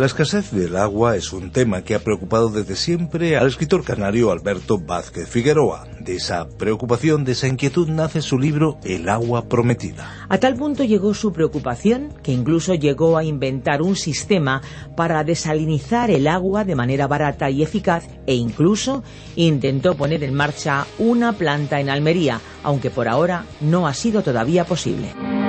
La 0.00 0.06
escasez 0.06 0.50
del 0.50 0.76
agua 0.76 1.14
es 1.16 1.30
un 1.30 1.50
tema 1.50 1.82
que 1.82 1.94
ha 1.94 1.98
preocupado 1.98 2.48
desde 2.48 2.74
siempre 2.74 3.36
al 3.36 3.48
escritor 3.48 3.84
canario 3.84 4.30
Alberto 4.30 4.78
Vázquez 4.78 5.28
Figueroa. 5.28 5.86
De 6.00 6.16
esa 6.16 6.48
preocupación, 6.48 7.22
de 7.22 7.32
esa 7.32 7.48
inquietud 7.48 7.86
nace 7.86 8.22
su 8.22 8.38
libro 8.38 8.78
El 8.82 9.10
agua 9.10 9.46
prometida. 9.46 10.26
A 10.30 10.38
tal 10.38 10.56
punto 10.56 10.84
llegó 10.84 11.12
su 11.12 11.34
preocupación 11.34 12.14
que 12.22 12.32
incluso 12.32 12.72
llegó 12.72 13.18
a 13.18 13.24
inventar 13.24 13.82
un 13.82 13.94
sistema 13.94 14.62
para 14.96 15.22
desalinizar 15.22 16.10
el 16.10 16.28
agua 16.28 16.64
de 16.64 16.76
manera 16.76 17.06
barata 17.06 17.50
y 17.50 17.62
eficaz 17.62 18.08
e 18.26 18.34
incluso 18.34 19.04
intentó 19.36 19.98
poner 19.98 20.24
en 20.24 20.32
marcha 20.32 20.86
una 20.98 21.34
planta 21.34 21.78
en 21.78 21.90
Almería, 21.90 22.40
aunque 22.62 22.88
por 22.88 23.06
ahora 23.06 23.44
no 23.60 23.86
ha 23.86 23.92
sido 23.92 24.22
todavía 24.22 24.64
posible. 24.64 25.39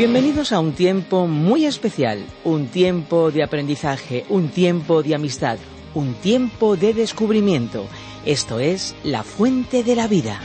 Bienvenidos 0.00 0.50
a 0.52 0.60
un 0.60 0.72
tiempo 0.72 1.26
muy 1.26 1.66
especial, 1.66 2.24
un 2.42 2.68
tiempo 2.68 3.30
de 3.30 3.42
aprendizaje, 3.42 4.24
un 4.30 4.48
tiempo 4.48 5.02
de 5.02 5.14
amistad, 5.14 5.58
un 5.92 6.14
tiempo 6.14 6.74
de 6.74 6.94
descubrimiento. 6.94 7.84
Esto 8.24 8.60
es 8.60 8.94
la 9.04 9.22
fuente 9.22 9.84
de 9.84 9.96
la 9.96 10.08
vida. 10.08 10.40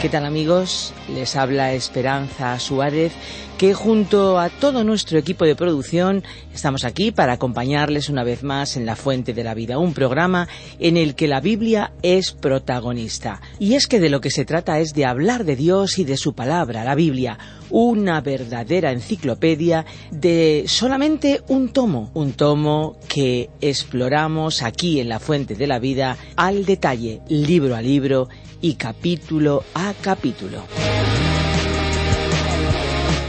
¿Qué 0.00 0.08
tal 0.08 0.26
amigos? 0.26 0.94
Les 1.12 1.34
habla 1.34 1.72
Esperanza 1.72 2.56
Suárez 2.60 3.12
que 3.58 3.74
junto 3.74 4.38
a 4.38 4.48
todo 4.48 4.84
nuestro 4.84 5.18
equipo 5.18 5.44
de 5.44 5.56
producción 5.56 6.22
estamos 6.54 6.84
aquí 6.84 7.10
para 7.10 7.32
acompañarles 7.32 8.08
una 8.08 8.22
vez 8.22 8.44
más 8.44 8.76
en 8.76 8.86
La 8.86 8.94
Fuente 8.94 9.34
de 9.34 9.42
la 9.42 9.54
Vida, 9.54 9.78
un 9.78 9.94
programa 9.94 10.46
en 10.78 10.96
el 10.96 11.16
que 11.16 11.26
la 11.26 11.40
Biblia 11.40 11.90
es 12.02 12.30
protagonista. 12.30 13.40
Y 13.58 13.74
es 13.74 13.88
que 13.88 13.98
de 13.98 14.10
lo 14.10 14.20
que 14.20 14.30
se 14.30 14.44
trata 14.44 14.78
es 14.78 14.94
de 14.94 15.04
hablar 15.04 15.44
de 15.44 15.56
Dios 15.56 15.98
y 15.98 16.04
de 16.04 16.16
su 16.16 16.34
palabra, 16.34 16.84
la 16.84 16.94
Biblia, 16.94 17.36
una 17.68 18.20
verdadera 18.20 18.92
enciclopedia 18.92 19.84
de 20.12 20.64
solamente 20.68 21.42
un 21.48 21.70
tomo, 21.70 22.12
un 22.14 22.34
tomo 22.34 22.96
que 23.08 23.50
exploramos 23.60 24.62
aquí 24.62 25.00
en 25.00 25.08
La 25.08 25.18
Fuente 25.18 25.56
de 25.56 25.66
la 25.66 25.80
Vida 25.80 26.16
al 26.36 26.64
detalle, 26.64 27.22
libro 27.28 27.74
a 27.74 27.82
libro 27.82 28.28
y 28.60 28.74
capítulo 28.74 29.64
a 29.74 29.94
capítulo. 30.00 30.64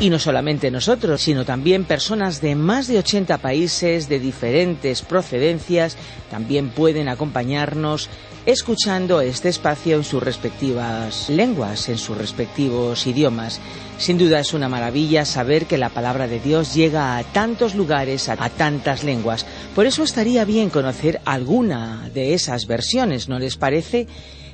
Y 0.02 0.09
no 0.09 0.17
solamente 0.17 0.72
nosotros, 0.72 1.22
sino 1.22 1.44
también 1.44 1.83
personas 1.83 2.39
de 2.39 2.55
más 2.55 2.88
de 2.88 2.99
80 2.99 3.38
países 3.39 4.07
de 4.07 4.19
diferentes 4.19 5.02
procedencias 5.02 5.97
también 6.31 6.69
pueden 6.69 7.09
acompañarnos 7.09 8.09
escuchando 8.45 9.19
este 9.19 9.50
espacio 9.50 9.97
en 9.97 10.06
sus 10.06 10.23
respectivas 10.23 11.29
lenguas, 11.29 11.90
en 11.90 11.97
sus 11.97 12.17
respectivos 12.17 13.06
idiomas. 13.07 13.59
Sin 13.97 14.17
duda 14.17 14.40
es 14.40 14.53
una 14.53 14.69
maravilla 14.69 15.25
saber 15.25 15.66
que 15.66 15.78
la 15.78 15.90
palabra 15.90 16.28
de 16.28 16.40
Dios 16.40 16.73
llega 16.73 17.17
a 17.17 17.23
tantos 17.23 17.75
lugares, 17.75 18.29
a, 18.29 18.38
tantas 18.50 19.03
lenguas. 19.03 19.46
Por 19.75 19.85
eso 19.85 20.03
estaría 20.03 20.46
bien 20.46 20.69
conocer 20.69 21.19
alguna 21.25 22.09
de 22.13 22.34
esas 22.34 22.66
versiones, 22.66 23.28
¿no 23.28 23.38
les 23.38 23.57
parece? 23.57 24.07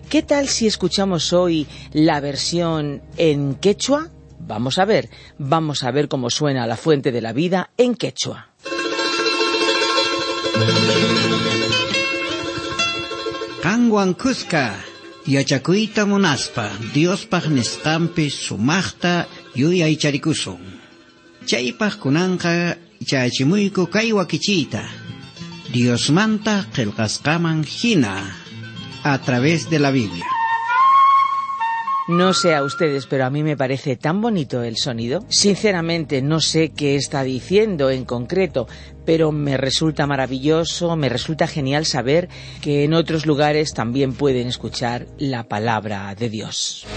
¿Qué 0.10 0.22
tal 0.22 0.48
si 0.48 0.68
escuchamos 0.68 1.34
hoy 1.34 1.68
la 1.92 2.20
versión 2.20 3.02
en 3.18 3.56
quechua? 3.56 4.10
Vamos 4.40 4.78
a 4.78 4.86
ver, 4.86 5.10
vamos 5.40 5.84
a 5.84 5.92
ver 5.92 6.08
cómo 6.08 6.30
suena 6.30 6.68
la 6.68 6.78
fuente 6.78 7.12
de 7.12 7.22
la 7.22 7.34
vida 7.34 7.72
en 7.78 7.96
quechua. 7.96 8.50
Kanguan 13.64 14.14
Cusca, 14.14 14.78
yachakuita 15.26 16.06
monaspa, 16.06 16.70
Dios 16.94 17.28
nisqampi 17.50 18.30
sumaqta 18.30 19.28
yuyaycharikusun. 19.56 20.62
Chaypaq 21.46 21.98
kunanqa 21.98 22.78
chachimuyku 23.04 23.90
kay 23.90 24.14
wakichiyta. 24.14 24.86
Diosmanta 25.74 26.68
qillqasqaman 26.74 27.66
hina 27.66 28.45
a 29.06 29.20
través 29.20 29.70
de 29.70 29.78
la 29.78 29.92
Biblia. 29.92 30.26
No 32.08 32.34
sé 32.34 32.56
a 32.56 32.64
ustedes, 32.64 33.06
pero 33.06 33.26
a 33.26 33.30
mí 33.30 33.44
me 33.44 33.56
parece 33.56 33.96
tan 33.96 34.20
bonito 34.20 34.64
el 34.64 34.78
sonido. 34.78 35.24
Sinceramente 35.30 36.24
no 36.24 36.40
sé 36.40 36.70
qué 36.70 36.96
está 36.96 37.24
diciendo 37.24 37.92
en 37.92 38.04
concreto, 38.04 38.68
pero 39.06 39.32
me 39.32 39.58
resulta 39.58 40.08
maravilloso, 40.08 40.96
me 40.96 41.10
resulta 41.10 41.46
genial 41.46 41.86
saber 41.86 42.30
que 42.62 42.84
en 42.84 42.96
otros 42.96 43.28
lugares 43.28 43.74
también 43.74 44.14
pueden 44.14 44.48
escuchar 44.48 45.06
la 45.20 45.44
palabra 45.44 46.14
de 46.16 46.30
Dios. 46.30 46.88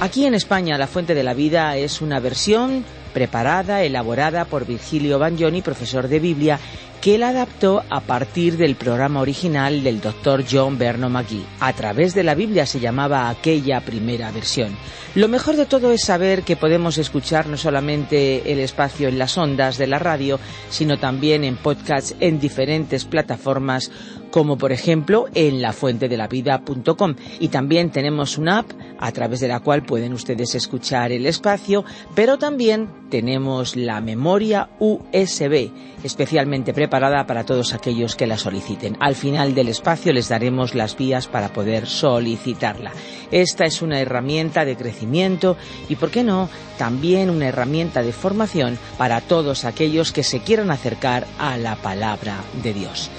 Aquí 0.00 0.26
en 0.26 0.34
España, 0.34 0.76
La 0.76 0.88
Fuente 0.88 1.14
de 1.14 1.22
la 1.22 1.34
Vida 1.34 1.76
es 1.76 2.00
una 2.00 2.18
versión 2.18 2.84
preparada, 3.10 3.82
elaborada 3.82 4.44
por 4.44 4.66
Virgilio 4.66 5.18
Bagnoni, 5.18 5.62
profesor 5.62 6.08
de 6.08 6.18
Biblia, 6.18 6.58
que 7.00 7.14
él 7.14 7.22
adaptó 7.22 7.82
a 7.88 8.00
partir 8.00 8.58
del 8.58 8.76
programa 8.76 9.20
original 9.20 9.82
del 9.82 10.00
Dr. 10.00 10.44
John 10.50 10.76
Berno 10.76 11.08
McGee. 11.08 11.46
A 11.60 11.72
través 11.72 12.14
de 12.14 12.22
la 12.22 12.34
Biblia 12.34 12.66
se 12.66 12.80
llamaba 12.80 13.30
aquella 13.30 13.80
primera 13.80 14.30
versión. 14.30 14.76
Lo 15.14 15.26
mejor 15.26 15.56
de 15.56 15.66
todo 15.66 15.92
es 15.92 16.04
saber 16.04 16.42
que 16.42 16.56
podemos 16.56 16.98
escuchar 16.98 17.46
no 17.46 17.56
solamente 17.56 18.52
el 18.52 18.58
espacio 18.58 19.08
en 19.08 19.18
las 19.18 19.38
ondas 19.38 19.78
de 19.78 19.86
la 19.86 19.98
radio, 19.98 20.38
sino 20.68 20.98
también 20.98 21.42
en 21.42 21.56
podcasts 21.56 22.14
en 22.20 22.38
diferentes 22.38 23.06
plataformas 23.06 23.90
como 24.30 24.58
por 24.58 24.72
ejemplo 24.72 25.26
en 25.34 25.62
lafuentedelavida.com 25.62 27.14
y 27.38 27.48
también 27.48 27.90
tenemos 27.90 28.38
una 28.38 28.58
app 28.58 28.70
a 28.98 29.12
través 29.12 29.40
de 29.40 29.48
la 29.48 29.60
cual 29.60 29.82
pueden 29.82 30.12
ustedes 30.12 30.54
escuchar 30.54 31.12
el 31.12 31.26
espacio, 31.26 31.84
pero 32.14 32.38
también 32.38 32.88
tenemos 33.10 33.76
la 33.76 34.00
memoria 34.00 34.68
USB 34.78 35.70
especialmente 36.04 36.72
preparada 36.72 37.26
para 37.26 37.44
todos 37.44 37.74
aquellos 37.74 38.16
que 38.16 38.26
la 38.26 38.38
soliciten. 38.38 38.96
Al 39.00 39.14
final 39.14 39.54
del 39.54 39.68
espacio 39.68 40.12
les 40.12 40.28
daremos 40.28 40.74
las 40.74 40.96
vías 40.96 41.26
para 41.26 41.52
poder 41.52 41.86
solicitarla. 41.86 42.92
Esta 43.30 43.64
es 43.64 43.82
una 43.82 44.00
herramienta 44.00 44.64
de 44.64 44.76
crecimiento 44.76 45.56
y, 45.88 45.96
¿por 45.96 46.10
qué 46.10 46.24
no?, 46.24 46.48
también 46.78 47.30
una 47.30 47.48
herramienta 47.48 48.02
de 48.02 48.12
formación 48.12 48.78
para 48.96 49.20
todos 49.20 49.64
aquellos 49.64 50.12
que 50.12 50.22
se 50.22 50.40
quieran 50.40 50.70
acercar 50.70 51.26
a 51.38 51.58
la 51.58 51.76
palabra 51.76 52.38
de 52.62 52.72
Dios. 52.72 53.10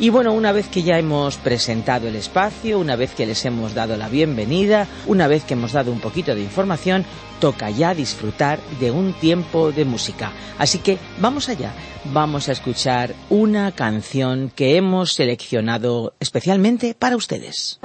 Y 0.00 0.10
bueno, 0.10 0.32
una 0.32 0.52
vez 0.52 0.68
que 0.68 0.84
ya 0.84 0.96
hemos 0.96 1.38
presentado 1.38 2.06
el 2.06 2.14
espacio, 2.14 2.78
una 2.78 2.94
vez 2.94 3.14
que 3.14 3.26
les 3.26 3.44
hemos 3.44 3.74
dado 3.74 3.96
la 3.96 4.08
bienvenida, 4.08 4.86
una 5.08 5.26
vez 5.26 5.42
que 5.42 5.54
hemos 5.54 5.72
dado 5.72 5.90
un 5.90 5.98
poquito 5.98 6.36
de 6.36 6.40
información, 6.40 7.04
toca 7.40 7.68
ya 7.70 7.94
disfrutar 7.94 8.60
de 8.78 8.92
un 8.92 9.12
tiempo 9.12 9.72
de 9.72 9.84
música. 9.84 10.30
Así 10.56 10.78
que 10.78 10.98
vamos 11.18 11.48
allá, 11.48 11.72
vamos 12.12 12.48
a 12.48 12.52
escuchar 12.52 13.12
una 13.28 13.72
canción 13.72 14.52
que 14.54 14.76
hemos 14.76 15.14
seleccionado 15.14 16.14
especialmente 16.20 16.94
para 16.96 17.16
ustedes. 17.16 17.80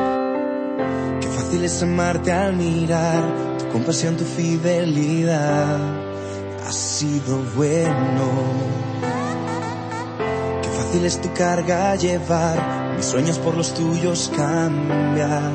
Qué 1.20 1.28
fácil 1.28 1.64
es 1.64 1.82
amarte 1.82 2.32
al 2.32 2.56
mirar 2.56 3.58
tu 3.58 3.70
compasión, 3.70 4.18
tu 4.18 4.26
fidelidad. 4.26 5.80
Ha 6.64 6.72
sido 6.72 7.40
bueno 7.56 8.84
fácil 10.94 11.06
es 11.08 11.22
tu 11.22 11.34
carga 11.34 11.96
llevar, 11.96 12.94
mis 12.96 13.06
sueños 13.08 13.40
por 13.40 13.58
los 13.58 13.74
tuyos 13.74 14.32
cambiar. 14.38 15.52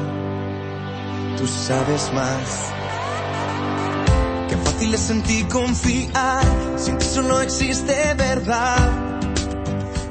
Tú 1.37 1.46
sabes 1.46 2.11
más. 2.12 2.73
Qué 4.49 4.56
fácil 4.56 4.94
es 4.94 5.11
en 5.11 5.23
ti 5.23 5.44
confiar, 5.44 6.43
sin 6.76 6.96
que 6.96 7.05
solo 7.05 7.40
existe 7.40 8.14
verdad. 8.14 8.90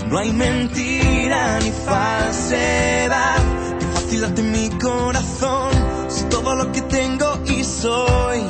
No 0.09 0.17
hay 0.17 0.31
mentira 0.31 1.59
ni 1.59 1.71
falsedad. 1.71 3.41
Qué 3.79 3.85
fácil 3.85 4.21
darte 4.21 4.43
mi 4.43 4.69
corazón, 4.79 5.71
si 6.07 6.23
todo 6.29 6.55
lo 6.55 6.71
que 6.71 6.83
tengo 6.83 7.37
y 7.47 7.65
soy 7.65 8.43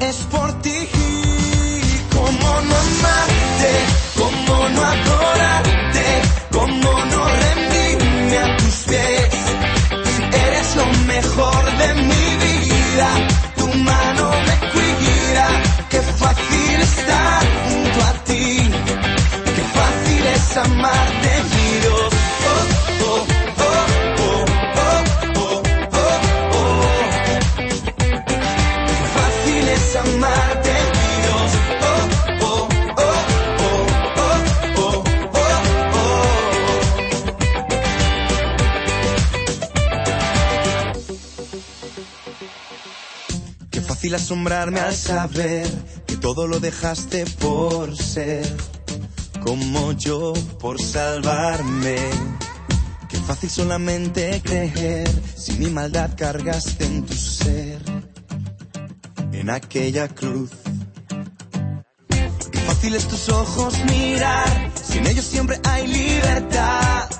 es 0.00 0.16
por 0.28 0.60
ti. 0.60 0.88
¿Cómo 2.10 2.60
no 2.62 2.76
amarte? 2.76 4.07
¿Cómo 4.18 4.68
no 4.68 4.82
adorarte? 4.84 6.06
¿Cómo 6.50 7.04
no 7.12 7.24
rendirme 7.28 8.38
a 8.38 8.56
tus 8.56 8.74
pies? 8.88 9.30
Eres 10.46 10.76
lo 10.76 10.86
mejor 11.06 11.64
de 11.78 11.94
mi 11.94 12.26
vida, 12.46 13.08
tu 13.56 13.66
mano 13.78 14.30
me 14.46 14.56
cuida. 14.72 15.46
Qué 15.90 16.00
fácil 16.00 16.80
estar 16.80 17.42
junto 17.68 18.04
a 18.04 18.12
ti, 18.24 18.70
qué 19.56 19.62
fácil 19.78 20.26
es 20.26 20.56
amarte, 20.56 21.57
fácil 43.98 44.14
asombrarme 44.14 44.78
al 44.78 44.94
saber 44.94 45.66
que 46.06 46.16
todo 46.18 46.46
lo 46.46 46.60
dejaste 46.60 47.26
por 47.40 47.96
ser 47.96 48.46
como 49.42 49.90
yo, 49.90 50.34
por 50.60 50.80
salvarme. 50.80 51.96
Qué 53.08 53.16
fácil 53.16 53.50
solamente 53.50 54.40
creer 54.44 55.10
si 55.34 55.54
mi 55.54 55.66
maldad 55.70 56.10
cargaste 56.16 56.84
en 56.84 57.06
tu 57.06 57.14
ser, 57.14 57.80
en 59.32 59.50
aquella 59.50 60.06
cruz. 60.06 60.52
Qué 62.52 62.58
fácil 62.60 62.94
es 62.94 63.08
tus 63.08 63.28
ojos 63.30 63.74
mirar, 63.86 64.70
si 64.80 64.98
en 64.98 65.08
ellos 65.08 65.24
siempre 65.24 65.58
hay 65.64 65.88
libertad, 65.88 67.10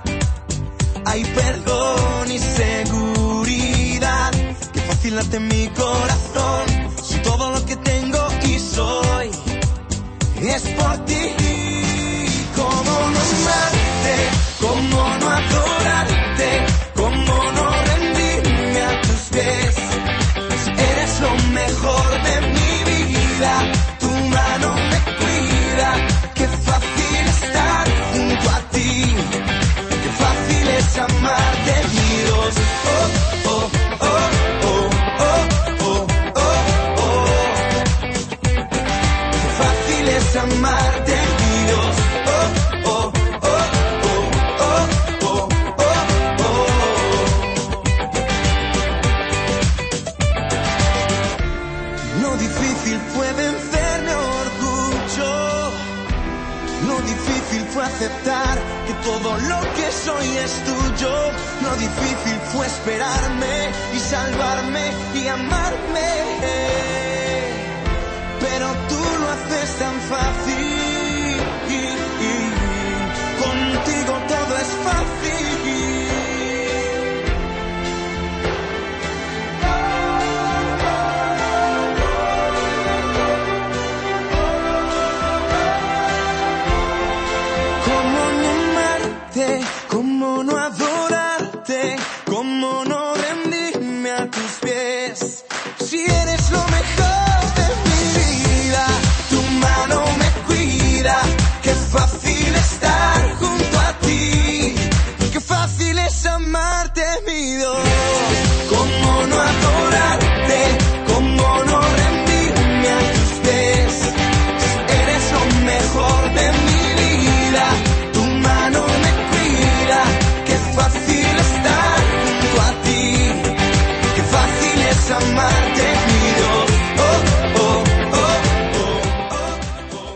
hay 1.07 1.25
perdón 1.25 2.31
y 2.31 2.39
seguridad. 2.39 4.31
Qué 4.73 4.81
fácil 4.81 5.17
late 5.17 5.41
mi 5.41 5.69
corazón, 5.69 6.68
soy 8.79 9.31
es 10.55 10.63
por 10.79 10.95
ti. 11.07 11.25
¿Cómo 12.59 12.95
no 13.15 13.21
amarte? 13.33 14.17
¿Cómo 14.65 15.01
no 15.21 15.27
adorarte? 15.41 16.51
¿Cómo 17.01 17.35
no 17.57 17.67
rendirme 17.91 18.81
a 18.91 19.01
tus 19.03 19.23
pies? 19.33 19.68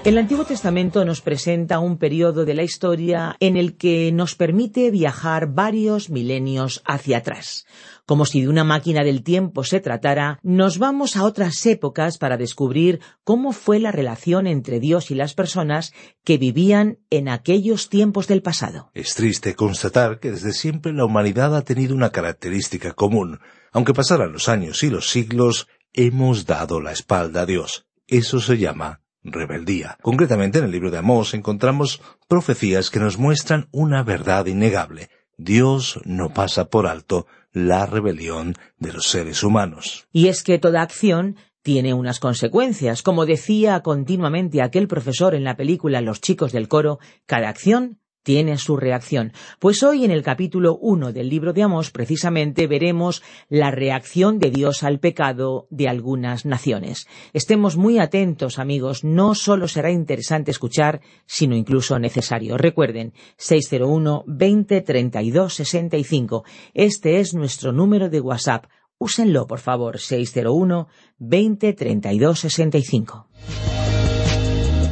El 0.04 0.19
Antiguo 0.19 0.44
Testamento 0.44 1.04
nos 1.04 1.20
presenta 1.20 1.78
un 1.78 1.96
periodo 1.96 2.44
de 2.44 2.54
la 2.54 2.64
historia 2.64 3.37
en 3.38 3.56
el 3.56 3.76
que 3.76 4.10
nos 4.10 4.34
permite 4.34 4.90
viajar 4.90 5.54
varios 5.54 6.10
milenios 6.10 6.82
hacia 6.84 7.19
atrás. 7.19 7.66
Como 8.04 8.26
si 8.26 8.40
de 8.40 8.49
una 8.49 8.64
máquina 8.64 9.04
del 9.04 9.22
tiempo 9.22 9.62
se 9.62 9.78
tratara, 9.78 10.40
nos 10.43 10.78
vamos 10.78 11.16
a 11.16 11.22
otras 11.22 11.64
épocas 11.66 12.19
para 12.19 12.37
descubrir 12.37 12.99
cómo 13.22 13.52
fue 13.52 13.78
la 13.78 13.93
relación 13.93 14.49
entre 14.49 14.81
Dios 14.81 15.12
y 15.12 15.14
las 15.14 15.34
personas 15.34 15.92
que 16.25 16.37
vivían 16.37 16.99
en 17.11 17.28
aquellos 17.28 17.88
tiempos 17.88 18.26
del 18.26 18.42
pasado. 18.42 18.90
Es 18.94 19.14
triste 19.14 19.54
constatar 19.54 20.18
que 20.18 20.32
desde 20.32 20.52
siempre 20.52 20.92
la 20.92 21.04
humanidad 21.04 21.54
ha 21.54 21.62
tenido 21.62 21.94
una 21.94 22.11
característica 22.11 22.92
común. 22.92 23.38
Aunque 23.71 23.94
pasaran 23.94 24.32
los 24.32 24.49
años 24.49 24.82
y 24.82 24.90
los 24.90 25.11
siglos, 25.11 25.68
hemos 25.92 26.44
dado 26.44 26.80
la 26.80 26.90
espalda 26.90 27.42
a 27.42 27.47
Dios. 27.47 27.87
Eso 28.09 28.40
se 28.40 28.59
llama 28.59 29.01
rebeldía. 29.23 29.99
Concretamente 30.02 30.59
en 30.59 30.64
el 30.64 30.71
libro 30.71 30.91
de 30.91 30.99
Amós 30.99 31.35
encontramos 31.35 32.00
profecías 32.29 32.91
que 32.91 33.00
nos 33.00 33.19
muestran 33.19 33.69
una 33.73 34.02
verdad 34.02 34.47
innegable. 34.47 35.11
Dios 35.37 36.00
no 36.05 36.33
pasa 36.33 36.67
por 36.67 36.87
alto 36.87 37.26
la 37.52 37.87
rebelión 37.87 38.55
de 38.79 38.93
los 38.93 39.07
seres 39.07 39.43
humanos. 39.43 40.07
Y 40.12 40.29
es 40.29 40.43
que 40.43 40.59
toda 40.59 40.83
acción 40.83 41.37
tiene 41.62 41.95
unas 41.95 42.21
consecuencias. 42.21 43.02
Como 43.02 43.26
decía 43.26 43.81
continuamente 43.81 44.62
aquel 44.62 44.88
profesor 44.88 45.35
en 45.35 45.45
la 45.45 45.57
película 45.57 46.00
Los 46.00 46.21
chicos 46.21 46.52
del 46.52 46.69
coro, 46.69 46.99
cada 47.26 47.49
acción 47.49 47.99
tiene 48.23 48.59
su 48.59 48.76
reacción. 48.76 49.33
Pues 49.59 49.83
hoy 49.83 50.05
en 50.05 50.11
el 50.11 50.23
capítulo 50.23 50.79
1 50.81 51.12
del 51.12 51.29
libro 51.29 51.52
de 51.52 51.62
Amós 51.62 51.91
precisamente 51.91 52.67
veremos 52.67 53.23
la 53.49 53.71
reacción 53.71 54.38
de 54.38 54.50
Dios 54.50 54.83
al 54.83 55.00
pecado 55.00 55.67
de 55.71 55.88
algunas 55.88 56.47
naciones. 56.47 57.07
Estemos 57.33 57.76
muy 57.76 57.99
atentos, 57.99 58.59
amigos, 58.59 59.05
no 59.05 59.35
solo 59.35 59.69
será 59.69 59.91
interesante 59.91 60.50
escuchar, 60.50 61.00
sino 61.26 61.57
incluso 61.57 61.99
necesario. 61.99 62.57
Recuerden, 62.57 63.12
601 63.37 64.25
20 64.26 64.81
32 64.81 65.55
65. 65.55 66.45
Este 66.75 67.21
es 67.21 67.35
nuestro 67.35 67.73
número 67.73 68.09
de 68.09 68.21
WhatsApp. 68.21 68.67
Úsenlo, 68.99 69.47
por 69.47 69.59
favor, 69.59 69.99
601 69.99 70.87
20 71.19 71.73
32 71.73 72.38
65. 72.38 73.29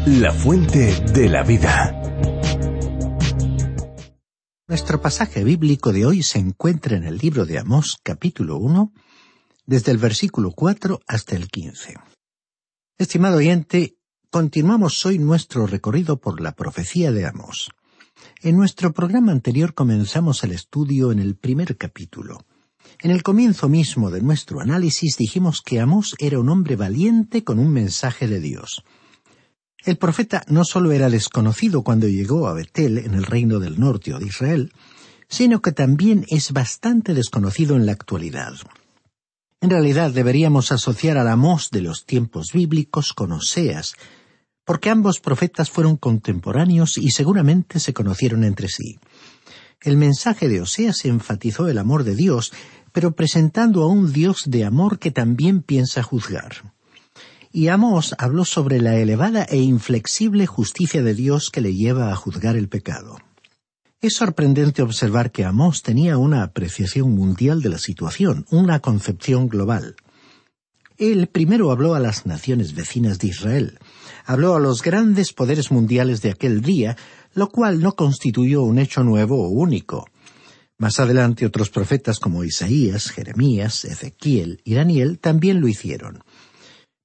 La 0.06 0.32
fuente 0.32 0.94
de 1.12 1.28
la 1.28 1.42
vida. 1.42 2.29
Nuestro 4.70 5.02
pasaje 5.02 5.42
bíblico 5.42 5.92
de 5.92 6.06
hoy 6.06 6.22
se 6.22 6.38
encuentra 6.38 6.96
en 6.96 7.02
el 7.02 7.18
libro 7.18 7.44
de 7.44 7.58
Amós 7.58 7.98
capítulo 8.04 8.56
1, 8.58 8.92
desde 9.66 9.90
el 9.90 9.98
versículo 9.98 10.52
4 10.52 11.00
hasta 11.08 11.34
el 11.34 11.48
15. 11.48 11.96
Estimado 12.96 13.38
oyente, 13.38 13.96
continuamos 14.30 15.04
hoy 15.04 15.18
nuestro 15.18 15.66
recorrido 15.66 16.20
por 16.20 16.40
la 16.40 16.52
profecía 16.52 17.10
de 17.10 17.26
Amós. 17.26 17.70
En 18.42 18.56
nuestro 18.56 18.92
programa 18.92 19.32
anterior 19.32 19.74
comenzamos 19.74 20.44
el 20.44 20.52
estudio 20.52 21.10
en 21.10 21.18
el 21.18 21.34
primer 21.34 21.76
capítulo. 21.76 22.46
En 23.00 23.10
el 23.10 23.24
comienzo 23.24 23.68
mismo 23.68 24.12
de 24.12 24.20
nuestro 24.20 24.60
análisis 24.60 25.16
dijimos 25.16 25.62
que 25.62 25.80
Amós 25.80 26.14
era 26.20 26.38
un 26.38 26.48
hombre 26.48 26.76
valiente 26.76 27.42
con 27.42 27.58
un 27.58 27.72
mensaje 27.72 28.28
de 28.28 28.38
Dios. 28.38 28.84
El 29.84 29.96
profeta 29.96 30.44
no 30.48 30.64
solo 30.64 30.92
era 30.92 31.08
desconocido 31.08 31.82
cuando 31.82 32.06
llegó 32.06 32.48
a 32.48 32.54
Betel 32.54 32.98
en 32.98 33.14
el 33.14 33.24
reino 33.24 33.58
del 33.58 33.80
norte 33.80 34.12
o 34.12 34.18
de 34.18 34.26
Israel, 34.26 34.72
sino 35.28 35.62
que 35.62 35.72
también 35.72 36.26
es 36.28 36.52
bastante 36.52 37.14
desconocido 37.14 37.76
en 37.76 37.86
la 37.86 37.92
actualidad. 37.92 38.54
En 39.62 39.70
realidad 39.70 40.10
deberíamos 40.10 40.72
asociar 40.72 41.16
al 41.16 41.28
Amós 41.28 41.70
de 41.70 41.82
los 41.82 42.04
tiempos 42.04 42.52
bíblicos 42.52 43.12
con 43.12 43.32
Oseas, 43.32 43.94
porque 44.64 44.90
ambos 44.90 45.20
profetas 45.20 45.70
fueron 45.70 45.96
contemporáneos 45.96 46.98
y 46.98 47.10
seguramente 47.10 47.80
se 47.80 47.92
conocieron 47.94 48.44
entre 48.44 48.68
sí. 48.68 48.98
El 49.80 49.96
mensaje 49.96 50.48
de 50.48 50.60
Oseas 50.60 51.04
enfatizó 51.04 51.68
el 51.68 51.78
amor 51.78 52.04
de 52.04 52.14
Dios, 52.14 52.52
pero 52.92 53.12
presentando 53.12 53.82
a 53.82 53.86
un 53.86 54.12
Dios 54.12 54.44
de 54.46 54.64
amor 54.64 54.98
que 54.98 55.10
también 55.10 55.62
piensa 55.62 56.02
juzgar. 56.02 56.72
Y 57.52 57.66
Amós 57.66 58.14
habló 58.18 58.44
sobre 58.44 58.80
la 58.80 58.96
elevada 58.96 59.42
e 59.42 59.56
inflexible 59.56 60.46
justicia 60.46 61.02
de 61.02 61.14
Dios 61.14 61.50
que 61.50 61.60
le 61.60 61.74
lleva 61.74 62.12
a 62.12 62.16
juzgar 62.16 62.56
el 62.56 62.68
pecado. 62.68 63.18
Es 64.00 64.14
sorprendente 64.14 64.82
observar 64.82 65.32
que 65.32 65.44
Amós 65.44 65.82
tenía 65.82 66.16
una 66.16 66.44
apreciación 66.44 67.12
mundial 67.12 67.60
de 67.60 67.70
la 67.70 67.78
situación, 67.78 68.46
una 68.50 68.78
concepción 68.78 69.48
global. 69.48 69.96
Él 70.96 71.26
primero 71.26 71.72
habló 71.72 71.96
a 71.96 72.00
las 72.00 72.24
naciones 72.24 72.74
vecinas 72.74 73.18
de 73.18 73.28
Israel, 73.28 73.78
habló 74.24 74.54
a 74.54 74.60
los 74.60 74.80
grandes 74.80 75.32
poderes 75.32 75.72
mundiales 75.72 76.22
de 76.22 76.30
aquel 76.30 76.60
día, 76.60 76.96
lo 77.34 77.48
cual 77.48 77.80
no 77.80 77.96
constituyó 77.96 78.62
un 78.62 78.78
hecho 78.78 79.02
nuevo 79.02 79.44
o 79.44 79.48
único. 79.48 80.06
Más 80.78 81.00
adelante 81.00 81.44
otros 81.44 81.68
profetas 81.68 82.20
como 82.20 82.44
Isaías, 82.44 83.10
Jeremías, 83.10 83.84
Ezequiel 83.84 84.62
y 84.64 84.74
Daniel 84.74 85.18
también 85.18 85.60
lo 85.60 85.68
hicieron. 85.68 86.22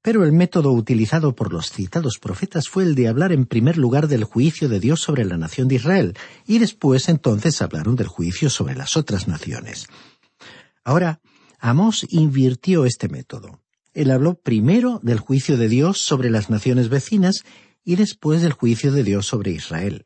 Pero 0.05 0.24
el 0.24 0.33
método 0.33 0.71
utilizado 0.71 1.33
por 1.33 1.51
los 1.51 1.71
citados 1.71 2.19
profetas 2.19 2.69
fue 2.69 2.83
el 2.83 2.93
de 2.93 3.07
hablar 3.07 3.31
en 3.31 3.47
primer 3.47 3.75
lugar 3.75 4.07
del 4.07 4.24
juicio 4.24 4.69
de 4.69 4.79
Dios 4.79 5.01
sobre 5.01 5.25
la 5.25 5.35
nación 5.35 5.67
de 5.67 5.77
Israel, 5.77 6.15
y 6.45 6.59
después 6.59 7.09
entonces 7.09 7.59
hablaron 7.63 7.95
del 7.95 8.05
juicio 8.05 8.51
sobre 8.51 8.75
las 8.75 8.97
otras 8.97 9.27
naciones. 9.27 9.88
Ahora, 10.83 11.21
Amós 11.57 12.05
invirtió 12.07 12.85
este 12.85 13.09
método. 13.09 13.63
Él 13.95 14.12
habló 14.12 14.35
primero 14.35 15.00
del 15.01 15.17
juicio 15.17 15.57
de 15.57 15.69
Dios 15.69 16.01
sobre 16.01 16.29
las 16.29 16.51
naciones 16.51 16.89
vecinas 16.89 17.43
y 17.83 17.95
después 17.95 18.43
del 18.43 18.53
juicio 18.53 18.91
de 18.91 19.03
Dios 19.03 19.25
sobre 19.25 19.53
Israel. 19.53 20.05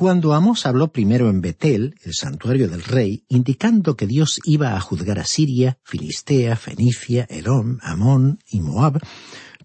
Cuando 0.00 0.32
Amos 0.32 0.64
habló 0.64 0.92
primero 0.92 1.28
en 1.28 1.40
Betel, 1.40 1.96
el 2.04 2.14
santuario 2.14 2.68
del 2.68 2.84
rey, 2.84 3.24
indicando 3.26 3.96
que 3.96 4.06
Dios 4.06 4.38
iba 4.44 4.76
a 4.76 4.80
juzgar 4.80 5.18
a 5.18 5.24
Siria, 5.24 5.80
Filistea, 5.82 6.54
Fenicia, 6.54 7.26
Edom, 7.28 7.78
Amón 7.82 8.38
y 8.48 8.60
Moab, 8.60 9.00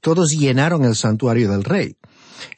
todos 0.01 0.31
llenaron 0.31 0.85
el 0.85 0.95
santuario 0.95 1.51
del 1.51 1.63
rey. 1.63 1.97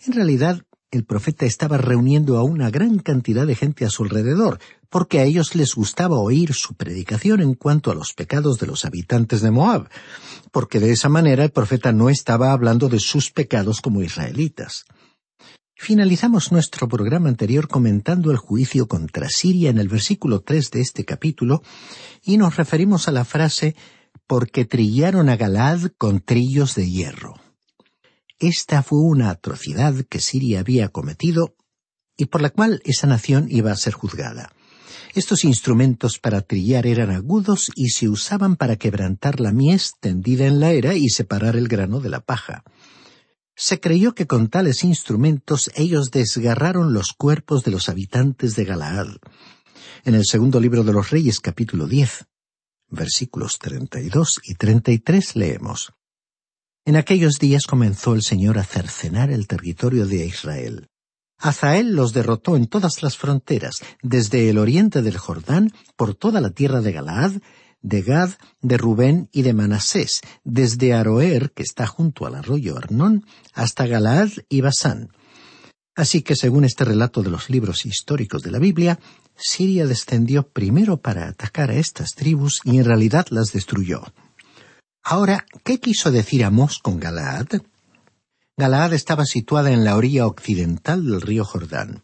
En 0.05 0.13
realidad, 0.13 0.61
el 0.89 1.03
profeta 1.03 1.45
estaba 1.45 1.77
reuniendo 1.77 2.37
a 2.37 2.43
una 2.43 2.69
gran 2.69 2.99
cantidad 2.99 3.45
de 3.45 3.55
gente 3.55 3.83
a 3.83 3.89
su 3.89 4.03
alrededor, 4.03 4.59
porque 4.89 5.19
a 5.19 5.25
ellos 5.25 5.53
les 5.53 5.75
gustaba 5.75 6.17
oír 6.17 6.53
su 6.53 6.75
predicación 6.75 7.41
en 7.41 7.55
cuanto 7.55 7.91
a 7.91 7.95
los 7.95 8.13
pecados 8.13 8.57
de 8.57 8.67
los 8.67 8.85
habitantes 8.85 9.41
de 9.41 9.51
Moab, 9.51 9.89
porque 10.53 10.79
de 10.79 10.91
esa 10.91 11.09
manera 11.09 11.43
el 11.43 11.51
profeta 11.51 11.91
no 11.91 12.09
estaba 12.09 12.53
hablando 12.53 12.87
de 12.87 13.01
sus 13.01 13.31
pecados 13.31 13.81
como 13.81 14.01
israelitas. 14.01 14.85
Finalizamos 15.77 16.53
nuestro 16.53 16.87
programa 16.87 17.27
anterior 17.27 17.67
comentando 17.67 18.31
el 18.31 18.37
juicio 18.37 18.87
contra 18.87 19.29
Siria 19.29 19.69
en 19.69 19.77
el 19.77 19.89
versículo 19.89 20.39
tres 20.39 20.71
de 20.71 20.79
este 20.79 21.03
capítulo 21.03 21.61
y 22.23 22.37
nos 22.37 22.55
referimos 22.55 23.07
a 23.07 23.11
la 23.11 23.25
frase 23.25 23.75
porque 24.25 24.63
trillaron 24.63 25.27
a 25.29 25.35
Galad 25.35 25.91
con 25.97 26.21
trillos 26.21 26.75
de 26.75 26.89
hierro. 26.89 27.35
Esta 28.39 28.83
fue 28.83 28.99
una 28.99 29.29
atrocidad 29.29 29.93
que 30.09 30.21
Siria 30.21 30.61
había 30.61 30.87
cometido 30.89 31.55
y 32.17 32.25
por 32.25 32.41
la 32.41 32.51
cual 32.51 32.81
esa 32.85 33.05
nación 33.05 33.47
iba 33.49 33.71
a 33.71 33.77
ser 33.77 33.93
juzgada. 33.93 34.53
Estos 35.13 35.43
instrumentos 35.43 36.19
para 36.19 36.41
trillar 36.41 36.87
eran 36.87 37.11
agudos 37.11 37.69
y 37.75 37.89
se 37.89 38.07
usaban 38.07 38.55
para 38.55 38.77
quebrantar 38.77 39.41
la 39.41 39.51
mies 39.51 39.93
tendida 39.99 40.45
en 40.45 40.59
la 40.59 40.71
era 40.71 40.95
y 40.95 41.09
separar 41.09 41.57
el 41.57 41.67
grano 41.67 41.99
de 41.99 42.09
la 42.09 42.21
paja. 42.21 42.63
Se 43.55 43.79
creyó 43.79 44.13
que 44.13 44.27
con 44.27 44.49
tales 44.49 44.83
instrumentos 44.83 45.71
ellos 45.75 46.11
desgarraron 46.11 46.93
los 46.93 47.13
cuerpos 47.13 47.63
de 47.63 47.71
los 47.71 47.87
habitantes 47.87 48.55
de 48.55 48.65
Galaad. 48.65 49.07
En 50.03 50.13
el 50.13 50.25
segundo 50.25 50.59
libro 50.59 50.83
de 50.83 50.91
los 50.91 51.09
Reyes 51.09 51.39
capítulo 51.39 51.87
10, 51.87 52.25
versículos 52.89 53.57
32 53.59 54.41
y 54.43 54.55
33 54.55 55.35
leemos. 55.37 55.93
En 56.83 56.97
aquellos 56.97 57.39
días 57.39 57.65
comenzó 57.65 58.13
el 58.13 58.23
Señor 58.23 58.59
a 58.59 58.63
cercenar 58.65 59.31
el 59.31 59.47
territorio 59.47 60.05
de 60.05 60.25
Israel. 60.25 60.89
Azael 61.37 61.95
los 61.95 62.11
derrotó 62.11 62.57
en 62.57 62.67
todas 62.67 63.03
las 63.03 63.17
fronteras, 63.17 63.81
desde 64.03 64.49
el 64.49 64.57
oriente 64.57 65.01
del 65.01 65.17
Jordán, 65.17 65.71
por 65.95 66.13
toda 66.13 66.41
la 66.41 66.49
tierra 66.49 66.81
de 66.81 66.91
Galaad, 66.91 67.33
de 67.85 68.01
Gad, 68.01 68.31
de 68.63 68.77
Rubén 68.77 69.29
y 69.31 69.43
de 69.43 69.53
Manasés, 69.53 70.21
desde 70.43 70.93
Aroer, 70.93 71.51
que 71.51 71.61
está 71.61 71.85
junto 71.85 72.25
al 72.25 72.33
arroyo 72.33 72.77
Arnón, 72.77 73.27
hasta 73.53 73.85
Galaad 73.85 74.29
y 74.49 74.61
Basán. 74.61 75.11
Así 75.95 76.23
que, 76.23 76.35
según 76.35 76.65
este 76.65 76.83
relato 76.83 77.21
de 77.21 77.29
los 77.29 77.47
libros 77.51 77.85
históricos 77.85 78.41
de 78.41 78.49
la 78.49 78.57
Biblia, 78.57 78.99
Siria 79.37 79.85
descendió 79.85 80.47
primero 80.47 80.97
para 80.97 81.27
atacar 81.27 81.69
a 81.69 81.75
estas 81.75 82.15
tribus 82.15 82.59
y 82.63 82.79
en 82.79 82.85
realidad 82.85 83.27
las 83.29 83.51
destruyó. 83.51 84.01
Ahora, 85.03 85.45
¿qué 85.63 85.79
quiso 85.79 86.11
decir 86.11 86.43
Amós 86.43 86.79
con 86.79 86.99
Galaad? 86.99 87.61
Galaad 88.57 88.93
estaba 88.93 89.25
situada 89.25 89.71
en 89.71 89.83
la 89.83 89.95
orilla 89.95 90.25
occidental 90.25 91.05
del 91.05 91.21
río 91.21 91.45
Jordán. 91.45 92.03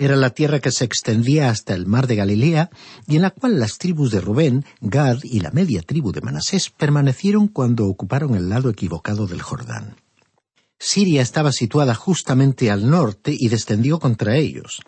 Era 0.00 0.16
la 0.16 0.30
tierra 0.30 0.60
que 0.60 0.72
se 0.72 0.86
extendía 0.86 1.50
hasta 1.50 1.74
el 1.74 1.84
mar 1.84 2.06
de 2.06 2.16
Galilea 2.16 2.70
y 3.06 3.16
en 3.16 3.22
la 3.22 3.28
cual 3.28 3.60
las 3.60 3.76
tribus 3.76 4.10
de 4.10 4.22
Rubén, 4.22 4.64
Gad 4.80 5.18
y 5.24 5.40
la 5.40 5.50
media 5.50 5.82
tribu 5.82 6.10
de 6.10 6.22
Manasés 6.22 6.70
permanecieron 6.70 7.48
cuando 7.48 7.86
ocuparon 7.86 8.34
el 8.34 8.48
lado 8.48 8.70
equivocado 8.70 9.26
del 9.26 9.42
Jordán. 9.42 9.96
Siria 10.78 11.20
estaba 11.20 11.52
situada 11.52 11.94
justamente 11.94 12.70
al 12.70 12.88
norte 12.88 13.36
y 13.38 13.48
descendió 13.48 13.98
contra 13.98 14.36
ellos. 14.36 14.80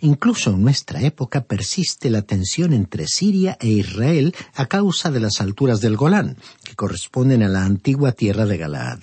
Incluso 0.00 0.52
en 0.52 0.62
nuestra 0.62 1.02
época 1.02 1.42
persiste 1.44 2.08
la 2.08 2.22
tensión 2.22 2.72
entre 2.72 3.08
Siria 3.08 3.58
e 3.60 3.68
Israel 3.68 4.34
a 4.54 4.64
causa 4.64 5.10
de 5.10 5.20
las 5.20 5.42
alturas 5.42 5.82
del 5.82 5.98
Golán, 5.98 6.38
que 6.64 6.74
corresponden 6.74 7.42
a 7.42 7.48
la 7.48 7.66
antigua 7.66 8.12
tierra 8.12 8.46
de 8.46 8.56
Galaad. 8.56 9.00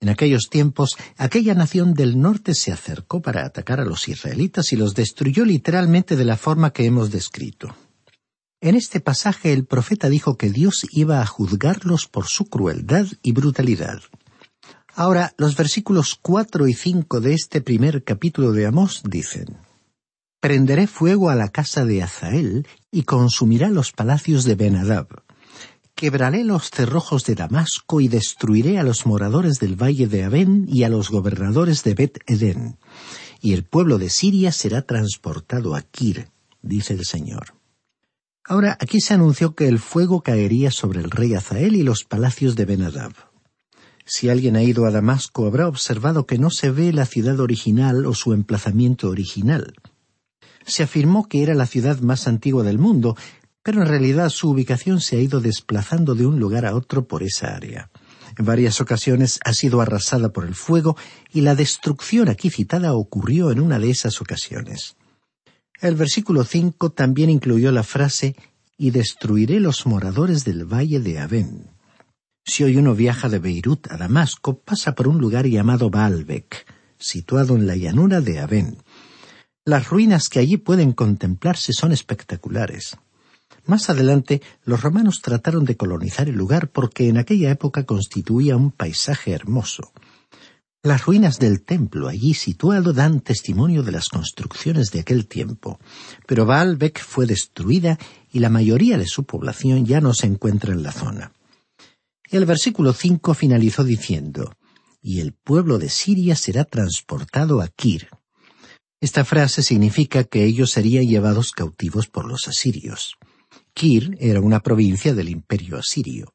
En 0.00 0.08
aquellos 0.08 0.48
tiempos, 0.48 0.96
aquella 1.16 1.54
nación 1.54 1.92
del 1.94 2.20
norte 2.20 2.54
se 2.54 2.72
acercó 2.72 3.20
para 3.20 3.44
atacar 3.44 3.80
a 3.80 3.84
los 3.84 4.08
israelitas 4.08 4.72
y 4.72 4.76
los 4.76 4.94
destruyó 4.94 5.44
literalmente 5.44 6.14
de 6.14 6.24
la 6.24 6.36
forma 6.36 6.72
que 6.72 6.84
hemos 6.84 7.10
descrito. 7.10 7.74
En 8.60 8.74
este 8.74 9.00
pasaje 9.00 9.52
el 9.52 9.64
profeta 9.66 10.08
dijo 10.08 10.36
que 10.36 10.50
Dios 10.50 10.86
iba 10.92 11.20
a 11.20 11.26
juzgarlos 11.26 12.06
por 12.06 12.26
su 12.26 12.48
crueldad 12.48 13.06
y 13.22 13.32
brutalidad. 13.32 14.00
Ahora, 14.94 15.32
los 15.36 15.56
versículos 15.56 16.16
cuatro 16.20 16.66
y 16.66 16.74
cinco 16.74 17.20
de 17.20 17.34
este 17.34 17.60
primer 17.60 18.02
capítulo 18.02 18.52
de 18.52 18.66
Amós 18.66 19.02
dicen 19.04 19.58
Prenderé 20.40 20.86
fuego 20.86 21.30
a 21.30 21.34
la 21.34 21.48
casa 21.48 21.84
de 21.84 22.02
Azael 22.02 22.66
y 22.92 23.02
consumirá 23.02 23.68
los 23.68 23.92
palacios 23.92 24.44
de 24.44 24.54
Benadab 24.54 25.27
quebraré 25.98 26.44
los 26.44 26.70
cerrojos 26.70 27.24
de 27.24 27.34
Damasco 27.34 28.00
y 28.00 28.06
destruiré 28.06 28.78
a 28.78 28.84
los 28.84 29.04
moradores 29.04 29.58
del 29.58 29.74
valle 29.74 30.06
de 30.06 30.22
Abén 30.22 30.64
y 30.68 30.84
a 30.84 30.88
los 30.88 31.10
gobernadores 31.10 31.82
de 31.82 31.94
Bet 31.94 32.20
Edén. 32.28 32.78
Y 33.40 33.52
el 33.52 33.64
pueblo 33.64 33.98
de 33.98 34.08
Siria 34.08 34.52
será 34.52 34.82
transportado 34.82 35.74
a 35.74 35.82
Kir, 35.82 36.28
dice 36.62 36.94
el 36.94 37.04
Señor. 37.04 37.54
Ahora, 38.44 38.78
aquí 38.80 39.00
se 39.00 39.14
anunció 39.14 39.56
que 39.56 39.66
el 39.66 39.80
fuego 39.80 40.20
caería 40.20 40.70
sobre 40.70 41.00
el 41.00 41.10
rey 41.10 41.34
Azael 41.34 41.74
y 41.74 41.82
los 41.82 42.04
palacios 42.04 42.54
de 42.54 42.64
Benadab. 42.64 43.14
Si 44.06 44.28
alguien 44.28 44.54
ha 44.54 44.62
ido 44.62 44.86
a 44.86 44.92
Damasco 44.92 45.46
habrá 45.46 45.66
observado 45.66 46.26
que 46.26 46.38
no 46.38 46.50
se 46.50 46.70
ve 46.70 46.92
la 46.92 47.06
ciudad 47.06 47.40
original 47.40 48.06
o 48.06 48.14
su 48.14 48.34
emplazamiento 48.34 49.08
original. 49.08 49.74
Se 50.64 50.84
afirmó 50.84 51.28
que 51.28 51.42
era 51.42 51.54
la 51.54 51.66
ciudad 51.66 51.98
más 52.00 52.28
antigua 52.28 52.62
del 52.62 52.78
mundo 52.78 53.16
pero 53.62 53.82
en 53.82 53.88
realidad 53.88 54.30
su 54.30 54.50
ubicación 54.50 55.00
se 55.00 55.16
ha 55.16 55.20
ido 55.20 55.40
desplazando 55.40 56.14
de 56.14 56.26
un 56.26 56.38
lugar 56.38 56.66
a 56.66 56.74
otro 56.74 57.06
por 57.06 57.22
esa 57.22 57.54
área. 57.54 57.90
En 58.38 58.44
varias 58.44 58.80
ocasiones 58.80 59.40
ha 59.44 59.52
sido 59.52 59.80
arrasada 59.80 60.32
por 60.32 60.46
el 60.46 60.54
fuego 60.54 60.96
y 61.32 61.40
la 61.40 61.54
destrucción 61.54 62.28
aquí 62.28 62.50
citada 62.50 62.94
ocurrió 62.94 63.50
en 63.50 63.60
una 63.60 63.78
de 63.78 63.90
esas 63.90 64.20
ocasiones. 64.20 64.96
El 65.80 65.96
versículo 65.96 66.44
5 66.44 66.90
también 66.90 67.30
incluyó 67.30 67.72
la 67.72 67.82
frase 67.82 68.36
y 68.76 68.90
destruiré 68.90 69.60
los 69.60 69.86
moradores 69.86 70.44
del 70.44 70.64
valle 70.64 71.00
de 71.00 71.18
Abén. 71.18 71.70
Si 72.44 72.64
hoy 72.64 72.76
uno 72.76 72.94
viaja 72.94 73.28
de 73.28 73.38
Beirut 73.38 73.90
a 73.90 73.96
Damasco, 73.96 74.60
pasa 74.60 74.94
por 74.94 75.08
un 75.08 75.18
lugar 75.18 75.46
llamado 75.46 75.90
Baalbek, 75.90 76.66
situado 76.98 77.56
en 77.56 77.66
la 77.66 77.76
llanura 77.76 78.20
de 78.20 78.38
Abén. 78.38 78.78
Las 79.64 79.88
ruinas 79.88 80.28
que 80.28 80.38
allí 80.38 80.56
pueden 80.56 80.92
contemplarse 80.92 81.72
son 81.72 81.92
espectaculares. 81.92 82.96
Más 83.68 83.90
adelante, 83.90 84.40
los 84.64 84.80
romanos 84.80 85.20
trataron 85.20 85.66
de 85.66 85.76
colonizar 85.76 86.26
el 86.26 86.36
lugar 86.36 86.70
porque 86.70 87.10
en 87.10 87.18
aquella 87.18 87.50
época 87.50 87.84
constituía 87.84 88.56
un 88.56 88.70
paisaje 88.70 89.32
hermoso. 89.32 89.92
Las 90.82 91.04
ruinas 91.04 91.38
del 91.38 91.60
templo 91.60 92.08
allí 92.08 92.32
situado 92.32 92.94
dan 92.94 93.20
testimonio 93.20 93.82
de 93.82 93.92
las 93.92 94.08
construcciones 94.08 94.90
de 94.90 95.00
aquel 95.00 95.28
tiempo, 95.28 95.78
pero 96.26 96.46
Baalbek 96.46 96.98
fue 96.98 97.26
destruida 97.26 97.98
y 98.32 98.38
la 98.38 98.48
mayoría 98.48 98.96
de 98.96 99.06
su 99.06 99.24
población 99.24 99.84
ya 99.84 100.00
no 100.00 100.14
se 100.14 100.26
encuentra 100.28 100.72
en 100.72 100.82
la 100.82 100.92
zona. 100.92 101.32
El 102.30 102.46
versículo 102.46 102.94
5 102.94 103.34
finalizó 103.34 103.84
diciendo, 103.84 104.54
y 105.02 105.20
el 105.20 105.34
pueblo 105.34 105.78
de 105.78 105.90
Siria 105.90 106.36
será 106.36 106.64
transportado 106.64 107.60
a 107.60 107.68
Kir. 107.68 108.08
Esta 109.02 109.26
frase 109.26 109.62
significa 109.62 110.24
que 110.24 110.44
ellos 110.44 110.70
serían 110.70 111.04
llevados 111.04 111.52
cautivos 111.52 112.06
por 112.06 112.26
los 112.26 112.48
asirios. 112.48 113.18
Kir 113.74 114.16
era 114.20 114.40
una 114.40 114.60
provincia 114.60 115.14
del 115.14 115.28
imperio 115.28 115.78
asirio. 115.78 116.32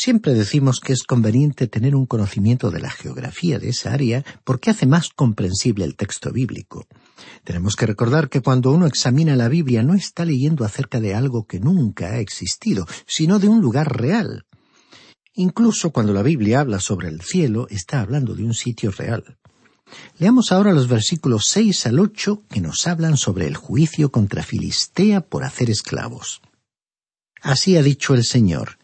Siempre 0.00 0.34
decimos 0.34 0.78
que 0.78 0.92
es 0.92 1.02
conveniente 1.02 1.66
tener 1.66 1.96
un 1.96 2.06
conocimiento 2.06 2.70
de 2.70 2.78
la 2.78 2.90
geografía 2.90 3.58
de 3.58 3.70
esa 3.70 3.92
área 3.92 4.24
porque 4.44 4.70
hace 4.70 4.86
más 4.86 5.08
comprensible 5.08 5.84
el 5.84 5.96
texto 5.96 6.30
bíblico. 6.30 6.86
Tenemos 7.42 7.74
que 7.74 7.86
recordar 7.86 8.28
que 8.28 8.40
cuando 8.40 8.70
uno 8.70 8.86
examina 8.86 9.34
la 9.34 9.48
Biblia 9.48 9.82
no 9.82 9.94
está 9.94 10.24
leyendo 10.24 10.64
acerca 10.64 11.00
de 11.00 11.14
algo 11.14 11.46
que 11.46 11.58
nunca 11.58 12.12
ha 12.12 12.20
existido, 12.20 12.86
sino 13.08 13.40
de 13.40 13.48
un 13.48 13.60
lugar 13.60 14.00
real. 14.00 14.46
Incluso 15.34 15.90
cuando 15.90 16.12
la 16.12 16.22
Biblia 16.22 16.60
habla 16.60 16.78
sobre 16.78 17.08
el 17.08 17.20
cielo, 17.20 17.66
está 17.68 18.00
hablando 18.00 18.36
de 18.36 18.44
un 18.44 18.54
sitio 18.54 18.92
real. 18.92 19.38
Leamos 20.18 20.52
ahora 20.52 20.72
los 20.72 20.88
versículos 20.88 21.46
seis 21.46 21.86
al 21.86 21.98
ocho 21.98 22.42
que 22.48 22.60
nos 22.60 22.86
hablan 22.86 23.16
sobre 23.16 23.46
el 23.46 23.56
juicio 23.56 24.10
contra 24.10 24.42
Filistea 24.42 25.20
por 25.20 25.44
hacer 25.44 25.70
esclavos. 25.70 26.40
Así 27.40 27.76
ha 27.76 27.82
dicho 27.82 28.14
el 28.14 28.24
Señor, 28.24 28.78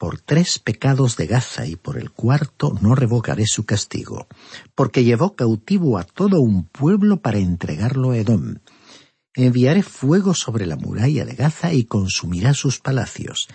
por 0.00 0.18
tres 0.18 0.58
pecados 0.58 1.16
de 1.16 1.26
Gaza 1.26 1.66
y 1.66 1.76
por 1.76 1.98
el 1.98 2.10
cuarto 2.10 2.76
no 2.80 2.94
revocaré 2.94 3.46
su 3.46 3.66
castigo, 3.66 4.28
porque 4.74 5.04
llevó 5.04 5.36
cautivo 5.36 5.98
a 5.98 6.04
todo 6.04 6.40
un 6.40 6.64
pueblo 6.64 7.20
para 7.20 7.38
entregarlo 7.38 8.12
a 8.12 8.16
Edom. 8.16 8.56
Enviaré 9.34 9.82
fuego 9.82 10.34
sobre 10.34 10.64
la 10.64 10.76
muralla 10.76 11.26
de 11.26 11.34
Gaza 11.34 11.74
y 11.74 11.84
consumirá 11.84 12.54
sus 12.54 12.80
palacios. 12.80 13.46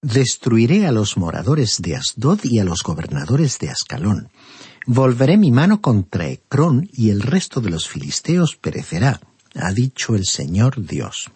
Destruiré 0.00 0.86
a 0.86 0.92
los 0.92 1.18
moradores 1.18 1.82
de 1.82 1.96
Asdod 1.96 2.40
y 2.44 2.60
a 2.60 2.64
los 2.64 2.82
gobernadores 2.82 3.58
de 3.58 3.68
Ascalón. 3.68 4.30
Volveré 4.86 5.36
mi 5.36 5.50
mano 5.50 5.80
contra 5.80 6.28
Ecrón 6.28 6.88
y 6.92 7.10
el 7.10 7.22
resto 7.22 7.60
de 7.60 7.70
los 7.70 7.88
filisteos 7.88 8.56
perecerá, 8.56 9.20
ha 9.54 9.72
dicho 9.72 10.14
el 10.14 10.24
Señor 10.24 10.86
Dios. 10.86 11.30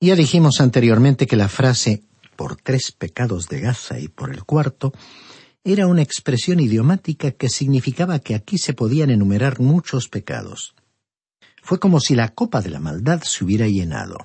Ya 0.00 0.16
dijimos 0.16 0.60
anteriormente 0.60 1.26
que 1.26 1.36
la 1.36 1.48
frase 1.48 2.02
por 2.34 2.56
tres 2.56 2.92
pecados 2.92 3.48
de 3.48 3.60
Gaza 3.60 3.98
y 3.98 4.08
por 4.08 4.30
el 4.30 4.44
cuarto, 4.44 4.92
era 5.62 5.86
una 5.86 6.02
expresión 6.02 6.60
idiomática 6.60 7.30
que 7.30 7.48
significaba 7.48 8.18
que 8.18 8.34
aquí 8.34 8.58
se 8.58 8.74
podían 8.74 9.10
enumerar 9.10 9.60
muchos 9.60 10.08
pecados. 10.08 10.74
Fue 11.62 11.80
como 11.80 12.00
si 12.00 12.14
la 12.14 12.34
copa 12.34 12.60
de 12.60 12.68
la 12.68 12.80
maldad 12.80 13.22
se 13.22 13.44
hubiera 13.44 13.66
llenado. 13.66 14.18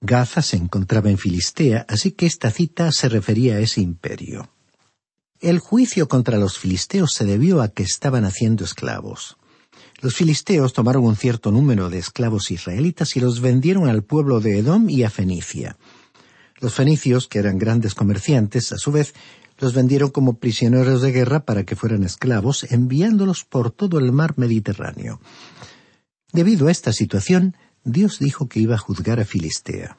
Gaza 0.00 0.42
se 0.42 0.56
encontraba 0.56 1.10
en 1.10 1.18
Filistea, 1.18 1.84
así 1.88 2.12
que 2.12 2.26
esta 2.26 2.50
cita 2.50 2.90
se 2.90 3.08
refería 3.08 3.56
a 3.56 3.60
ese 3.60 3.80
imperio. 3.80 4.50
El 5.40 5.58
juicio 5.58 6.06
contra 6.06 6.36
los 6.36 6.58
filisteos 6.58 7.14
se 7.14 7.24
debió 7.24 7.62
a 7.62 7.68
que 7.68 7.82
estaban 7.82 8.26
haciendo 8.26 8.62
esclavos. 8.62 9.38
Los 10.02 10.14
filisteos 10.14 10.74
tomaron 10.74 11.04
un 11.04 11.16
cierto 11.16 11.50
número 11.50 11.88
de 11.88 11.96
esclavos 11.98 12.50
israelitas 12.50 13.16
y 13.16 13.20
los 13.20 13.40
vendieron 13.40 13.88
al 13.88 14.02
pueblo 14.02 14.40
de 14.40 14.58
Edom 14.58 14.90
y 14.90 15.02
a 15.02 15.08
Fenicia. 15.08 15.78
Los 16.60 16.74
fenicios, 16.74 17.26
que 17.26 17.38
eran 17.38 17.56
grandes 17.56 17.94
comerciantes, 17.94 18.70
a 18.72 18.76
su 18.76 18.92
vez, 18.92 19.14
los 19.58 19.72
vendieron 19.72 20.10
como 20.10 20.34
prisioneros 20.34 21.00
de 21.00 21.10
guerra 21.10 21.46
para 21.46 21.64
que 21.64 21.74
fueran 21.74 22.04
esclavos, 22.04 22.64
enviándolos 22.70 23.46
por 23.46 23.70
todo 23.70 23.98
el 23.98 24.12
mar 24.12 24.34
Mediterráneo. 24.36 25.22
Debido 26.34 26.68
a 26.68 26.70
esta 26.70 26.92
situación, 26.92 27.56
Dios 27.82 28.18
dijo 28.18 28.46
que 28.46 28.60
iba 28.60 28.74
a 28.74 28.78
juzgar 28.78 29.20
a 29.20 29.24
Filistea. 29.24 29.96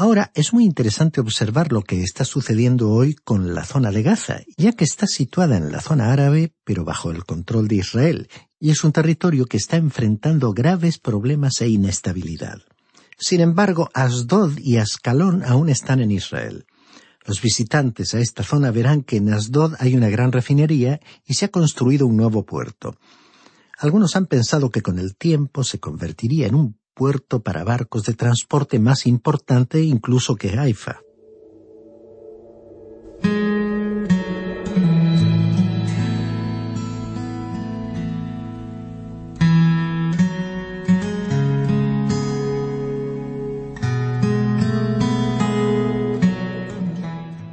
Ahora 0.00 0.30
es 0.36 0.52
muy 0.52 0.64
interesante 0.64 1.20
observar 1.20 1.72
lo 1.72 1.82
que 1.82 2.04
está 2.04 2.24
sucediendo 2.24 2.92
hoy 2.92 3.14
con 3.14 3.52
la 3.52 3.64
zona 3.64 3.90
de 3.90 4.04
Gaza, 4.04 4.42
ya 4.56 4.70
que 4.70 4.84
está 4.84 5.08
situada 5.08 5.56
en 5.56 5.72
la 5.72 5.80
zona 5.80 6.12
árabe, 6.12 6.54
pero 6.62 6.84
bajo 6.84 7.10
el 7.10 7.24
control 7.24 7.66
de 7.66 7.74
Israel, 7.74 8.28
y 8.60 8.70
es 8.70 8.84
un 8.84 8.92
territorio 8.92 9.46
que 9.46 9.56
está 9.56 9.76
enfrentando 9.76 10.52
graves 10.52 10.98
problemas 10.98 11.60
e 11.62 11.68
inestabilidad. 11.68 12.60
Sin 13.18 13.40
embargo, 13.40 13.90
Asdod 13.92 14.56
y 14.58 14.76
Ascalón 14.76 15.42
aún 15.42 15.68
están 15.68 15.98
en 15.98 16.12
Israel. 16.12 16.66
Los 17.26 17.42
visitantes 17.42 18.14
a 18.14 18.20
esta 18.20 18.44
zona 18.44 18.70
verán 18.70 19.02
que 19.02 19.16
en 19.16 19.32
Asdod 19.32 19.74
hay 19.80 19.96
una 19.96 20.10
gran 20.10 20.30
refinería 20.30 21.00
y 21.26 21.34
se 21.34 21.46
ha 21.46 21.48
construido 21.48 22.06
un 22.06 22.16
nuevo 22.16 22.46
puerto. 22.46 22.94
Algunos 23.76 24.14
han 24.14 24.26
pensado 24.26 24.70
que 24.70 24.80
con 24.80 25.00
el 25.00 25.16
tiempo 25.16 25.64
se 25.64 25.80
convertiría 25.80 26.46
en 26.46 26.54
un 26.54 26.78
puerto 26.98 27.44
para 27.44 27.62
barcos 27.62 28.02
de 28.02 28.14
transporte 28.14 28.80
más 28.80 29.06
importante 29.06 29.80
incluso 29.82 30.34
que 30.34 30.58
Haifa. 30.58 31.00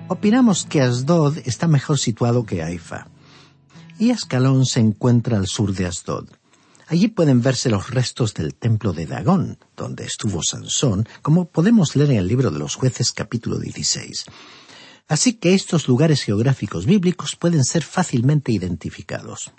Opinamos 0.07 0.65
que 0.65 0.81
Asdod 0.81 1.37
está 1.45 1.67
mejor 1.67 1.99
situado 1.99 2.45
que 2.45 2.63
Haifa. 2.63 3.05
Y 3.99 4.09
Ascalón 4.09 4.65
se 4.65 4.79
encuentra 4.79 5.37
al 5.37 5.45
sur 5.45 5.71
de 5.75 5.85
Asdod. 5.85 6.29
Allí 6.87 7.07
pueden 7.07 7.41
verse 7.41 7.69
los 7.69 7.89
restos 7.89 8.33
del 8.33 8.53
templo 8.53 8.93
de 8.93 9.07
Dagón, 9.07 9.57
donde 9.75 10.05
estuvo 10.05 10.41
Sansón, 10.43 11.07
como 11.21 11.49
podemos 11.49 11.95
leer 11.95 12.11
en 12.11 12.17
el 12.17 12.27
libro 12.27 12.51
de 12.51 12.59
los 12.59 12.75
jueces 12.75 13.11
capítulo 13.11 13.57
16. 13.57 14.25
Así 15.07 15.33
que 15.33 15.53
estos 15.53 15.87
lugares 15.87 16.23
geográficos 16.23 16.85
bíblicos 16.85 17.35
pueden 17.35 17.63
ser 17.63 17.83
fácilmente 17.83 18.51
identificados. 18.51 19.51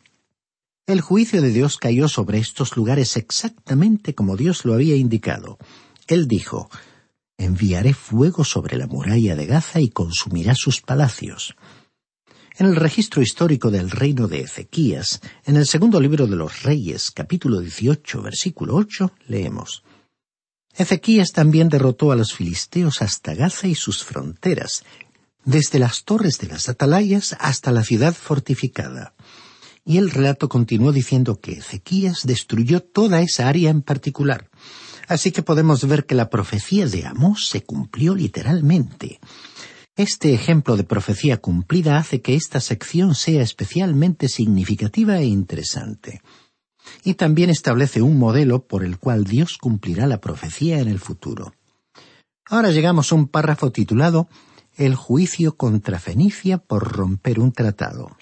El 0.86 1.00
juicio 1.00 1.42
de 1.42 1.50
Dios 1.50 1.78
cayó 1.78 2.08
sobre 2.08 2.38
estos 2.38 2.76
lugares 2.76 3.16
exactamente 3.16 4.14
como 4.14 4.36
Dios 4.36 4.64
lo 4.64 4.74
había 4.74 4.94
indicado. 4.94 5.58
Él 6.06 6.28
dijo, 6.28 6.70
enviaré 7.38 7.92
fuego 7.92 8.44
sobre 8.44 8.76
la 8.76 8.86
muralla 8.86 9.34
de 9.34 9.46
Gaza 9.46 9.80
y 9.80 9.88
consumirá 9.88 10.54
sus 10.54 10.80
palacios. 10.80 11.56
En 12.58 12.64
el 12.64 12.76
registro 12.76 13.20
histórico 13.20 13.70
del 13.70 13.90
reino 13.90 14.28
de 14.28 14.40
Ezequías, 14.40 15.20
en 15.44 15.56
el 15.56 15.66
segundo 15.66 16.00
libro 16.00 16.26
de 16.26 16.36
los 16.36 16.62
Reyes, 16.62 17.10
capítulo 17.10 17.60
18, 17.60 18.22
versículo 18.22 18.76
8, 18.76 19.12
leemos 19.28 19.84
Ezequías 20.74 21.32
también 21.32 21.68
derrotó 21.68 22.12
a 22.12 22.16
los 22.16 22.32
filisteos 22.32 23.02
hasta 23.02 23.34
Gaza 23.34 23.66
y 23.66 23.74
sus 23.74 24.04
fronteras, 24.04 24.84
desde 25.44 25.78
las 25.78 26.04
torres 26.04 26.38
de 26.38 26.46
las 26.46 26.70
atalayas 26.70 27.36
hasta 27.40 27.72
la 27.72 27.84
ciudad 27.84 28.14
fortificada. 28.14 29.12
Y 29.84 29.98
el 29.98 30.10
relato 30.10 30.48
continuó 30.48 30.92
diciendo 30.92 31.38
que 31.38 31.58
Ezequías 31.58 32.22
destruyó 32.24 32.80
toda 32.80 33.20
esa 33.20 33.48
área 33.48 33.68
en 33.68 33.82
particular. 33.82 34.48
Así 35.08 35.30
que 35.30 35.42
podemos 35.42 35.86
ver 35.86 36.06
que 36.06 36.14
la 36.14 36.30
profecía 36.30 36.86
de 36.86 37.04
Amós 37.04 37.48
se 37.50 37.64
cumplió 37.64 38.14
literalmente. 38.14 39.20
Este 39.96 40.34
ejemplo 40.34 40.76
de 40.76 40.84
profecía 40.84 41.38
cumplida 41.38 41.96
hace 41.96 42.20
que 42.20 42.34
esta 42.34 42.60
sección 42.60 43.14
sea 43.14 43.40
especialmente 43.40 44.28
significativa 44.28 45.18
e 45.18 45.24
interesante. 45.24 46.20
Y 47.02 47.14
también 47.14 47.48
establece 47.48 48.02
un 48.02 48.18
modelo 48.18 48.66
por 48.66 48.84
el 48.84 48.98
cual 48.98 49.24
Dios 49.24 49.56
cumplirá 49.56 50.06
la 50.06 50.20
profecía 50.20 50.80
en 50.80 50.88
el 50.88 50.98
futuro. 50.98 51.54
Ahora 52.44 52.72
llegamos 52.72 53.10
a 53.10 53.14
un 53.14 53.26
párrafo 53.26 53.72
titulado 53.72 54.28
El 54.76 54.94
juicio 54.94 55.56
contra 55.56 55.98
Fenicia 55.98 56.58
por 56.58 56.92
romper 56.92 57.40
un 57.40 57.52
tratado. 57.52 58.18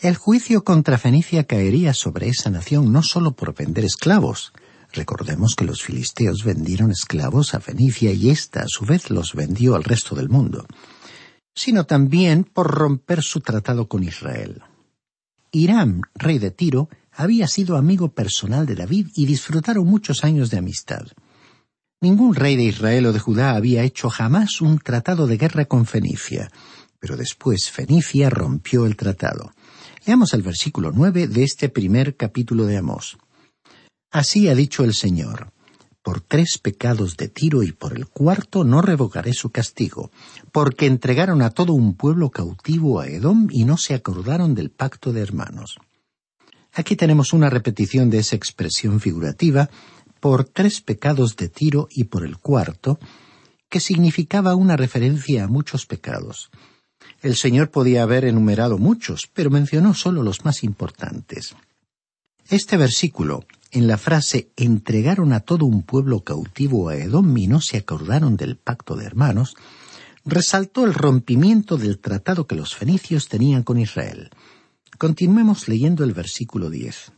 El 0.00 0.16
juicio 0.16 0.64
contra 0.64 0.98
Fenicia 0.98 1.44
caería 1.44 1.94
sobre 1.94 2.28
esa 2.28 2.50
nación 2.50 2.92
no 2.92 3.04
solo 3.04 3.36
por 3.36 3.54
vender 3.54 3.84
esclavos, 3.84 4.52
Recordemos 4.92 5.54
que 5.56 5.64
los 5.64 5.82
filisteos 5.82 6.44
vendieron 6.44 6.90
esclavos 6.90 7.54
a 7.54 7.60
Fenicia 7.60 8.12
y 8.12 8.28
ésta 8.28 8.60
a 8.60 8.68
su 8.68 8.84
vez 8.84 9.10
los 9.10 9.34
vendió 9.34 9.74
al 9.74 9.84
resto 9.84 10.14
del 10.14 10.28
mundo, 10.28 10.66
sino 11.54 11.84
también 11.84 12.44
por 12.44 12.70
romper 12.70 13.22
su 13.22 13.40
tratado 13.40 13.88
con 13.88 14.02
Israel. 14.02 14.62
Hiram, 15.50 16.02
rey 16.14 16.38
de 16.38 16.50
Tiro, 16.50 16.88
había 17.12 17.46
sido 17.46 17.76
amigo 17.76 18.12
personal 18.12 18.66
de 18.66 18.74
David 18.74 19.08
y 19.14 19.26
disfrutaron 19.26 19.86
muchos 19.86 20.24
años 20.24 20.50
de 20.50 20.58
amistad. 20.58 21.06
Ningún 22.00 22.34
rey 22.34 22.56
de 22.56 22.64
Israel 22.64 23.06
o 23.06 23.12
de 23.12 23.18
Judá 23.18 23.54
había 23.54 23.84
hecho 23.84 24.10
jamás 24.10 24.60
un 24.60 24.78
tratado 24.78 25.26
de 25.26 25.36
guerra 25.36 25.66
con 25.66 25.86
Fenicia, 25.86 26.50
pero 26.98 27.16
después 27.16 27.70
Fenicia 27.70 28.28
rompió 28.28 28.86
el 28.86 28.96
tratado. 28.96 29.52
Leamos 30.06 30.34
el 30.34 30.42
versículo 30.42 30.90
nueve 30.92 31.28
de 31.28 31.44
este 31.44 31.68
primer 31.68 32.16
capítulo 32.16 32.66
de 32.66 32.78
Amós. 32.78 33.18
Así 34.12 34.48
ha 34.48 34.54
dicho 34.54 34.84
el 34.84 34.94
Señor. 34.94 35.50
por 36.02 36.20
tres 36.20 36.58
pecados 36.58 37.16
de 37.16 37.28
Tiro 37.28 37.62
y 37.62 37.70
por 37.70 37.96
el 37.96 38.08
cuarto 38.08 38.64
no 38.64 38.82
revocaré 38.82 39.32
su 39.32 39.50
castigo, 39.50 40.10
porque 40.50 40.86
entregaron 40.86 41.42
a 41.42 41.50
todo 41.50 41.74
un 41.74 41.94
pueblo 41.94 42.30
cautivo 42.30 42.98
a 42.98 43.06
Edom 43.06 43.46
y 43.52 43.64
no 43.64 43.76
se 43.76 43.94
acordaron 43.94 44.56
del 44.56 44.70
pacto 44.70 45.12
de 45.12 45.20
hermanos. 45.20 45.78
Aquí 46.72 46.96
tenemos 46.96 47.32
una 47.32 47.50
repetición 47.50 48.10
de 48.10 48.18
esa 48.18 48.34
expresión 48.34 48.98
figurativa 49.00 49.70
por 50.18 50.42
tres 50.44 50.80
pecados 50.80 51.36
de 51.36 51.48
Tiro 51.48 51.86
y 51.88 52.04
por 52.04 52.24
el 52.24 52.38
cuarto, 52.38 52.98
que 53.68 53.78
significaba 53.78 54.56
una 54.56 54.76
referencia 54.76 55.44
a 55.44 55.48
muchos 55.48 55.86
pecados. 55.86 56.50
El 57.20 57.36
Señor 57.36 57.70
podía 57.70 58.02
haber 58.02 58.24
enumerado 58.24 58.76
muchos, 58.76 59.30
pero 59.32 59.50
mencionó 59.50 59.94
solo 59.94 60.24
los 60.24 60.44
más 60.44 60.64
importantes. 60.64 61.54
Este 62.48 62.76
versículo, 62.76 63.44
en 63.72 63.86
la 63.86 63.96
frase 63.96 64.52
entregaron 64.56 65.32
a 65.32 65.40
todo 65.40 65.64
un 65.64 65.82
pueblo 65.82 66.20
cautivo 66.20 66.90
a 66.90 66.96
Edom 66.96 67.36
y 67.38 67.46
no 67.46 67.60
se 67.62 67.78
acordaron 67.78 68.36
del 68.36 68.56
pacto 68.56 68.96
de 68.96 69.06
hermanos, 69.06 69.56
resaltó 70.24 70.84
el 70.84 70.92
rompimiento 70.92 71.78
del 71.78 71.98
tratado 71.98 72.46
que 72.46 72.54
los 72.54 72.76
fenicios 72.76 73.28
tenían 73.28 73.62
con 73.62 73.78
Israel. 73.78 74.30
Continuemos 74.98 75.68
leyendo 75.68 76.04
el 76.04 76.12
versículo 76.12 76.68
diez. 76.68 77.12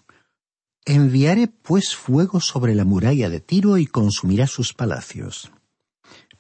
Enviaré 0.87 1.49
pues 1.49 1.97
fuego 1.97 2.41
sobre 2.41 2.75
la 2.75 2.85
muralla 2.85 3.29
de 3.29 3.41
Tiro 3.41 3.77
y 3.77 3.87
consumirá 3.87 4.47
sus 4.47 4.75
palacios. 4.75 5.51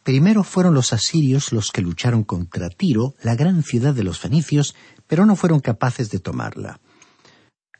Primero 0.04 0.44
fueron 0.44 0.74
los 0.74 0.92
asirios 0.92 1.52
los 1.52 1.72
que 1.72 1.82
lucharon 1.82 2.24
contra 2.24 2.68
Tiro, 2.70 3.14
la 3.22 3.34
gran 3.34 3.62
ciudad 3.62 3.94
de 3.94 4.04
los 4.04 4.20
fenicios, 4.20 4.76
pero 5.06 5.26
no 5.26 5.34
fueron 5.34 5.60
capaces 5.60 6.10
de 6.10 6.20
tomarla. 6.20 6.78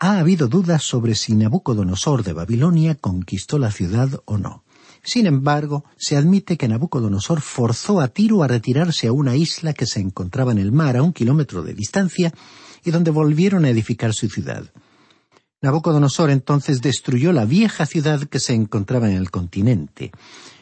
Ha 0.07 0.19
habido 0.19 0.49
dudas 0.49 0.83
sobre 0.83 1.15
si 1.15 1.35
Nabucodonosor 1.35 2.25
de 2.25 2.35
Babilonia 2.35 2.95
conquistó 2.95 3.59
la 3.59 3.71
ciudad 3.71 4.21
o 4.27 4.37
no. 4.37 4.63
Sin 5.03 5.25
embargo, 5.25 5.87
se 5.97 6.19
admite 6.19 6.59
que 6.59 6.69
Nabucodonosor 6.69 7.41
forzó 7.41 8.03
a 8.03 8.09
Tiro 8.09 8.43
a 8.43 8.47
retirarse 8.47 9.07
a 9.07 9.13
una 9.13 9.35
isla 9.35 9.73
que 9.73 9.87
se 9.87 10.01
encontraba 10.01 10.53
en 10.53 10.59
el 10.59 10.73
mar 10.73 10.99
a 10.99 11.03
un 11.03 11.15
kilómetro 11.15 11.63
de 11.63 11.73
distancia 11.73 12.35
y 12.85 12.91
donde 12.91 13.13
volvieron 13.13 13.65
a 13.65 13.71
edificar 13.71 14.13
su 14.13 14.29
ciudad. 14.29 14.71
Nabucodonosor 15.63 16.29
entonces 16.29 16.83
destruyó 16.83 17.33
la 17.33 17.47
vieja 17.47 17.87
ciudad 17.87 18.25
que 18.25 18.41
se 18.41 18.53
encontraba 18.53 19.09
en 19.09 19.17
el 19.17 19.31
continente 19.31 20.13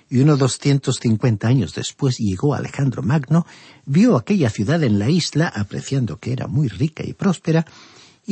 y 0.09 0.21
unos 0.21 0.39
doscientos 0.39 1.01
cincuenta 1.03 1.49
años 1.49 1.75
después 1.75 2.19
llegó 2.19 2.55
Alejandro 2.55 3.03
Magno, 3.03 3.45
vio 3.87 4.17
aquella 4.17 4.51
ciudad 4.51 4.85
en 4.85 5.01
la 5.01 5.11
isla, 5.11 5.49
apreciando 5.49 6.21
que 6.21 6.33
era 6.33 6.47
muy 6.47 6.69
rica 6.69 7.03
y 7.05 7.13
próspera, 7.13 7.67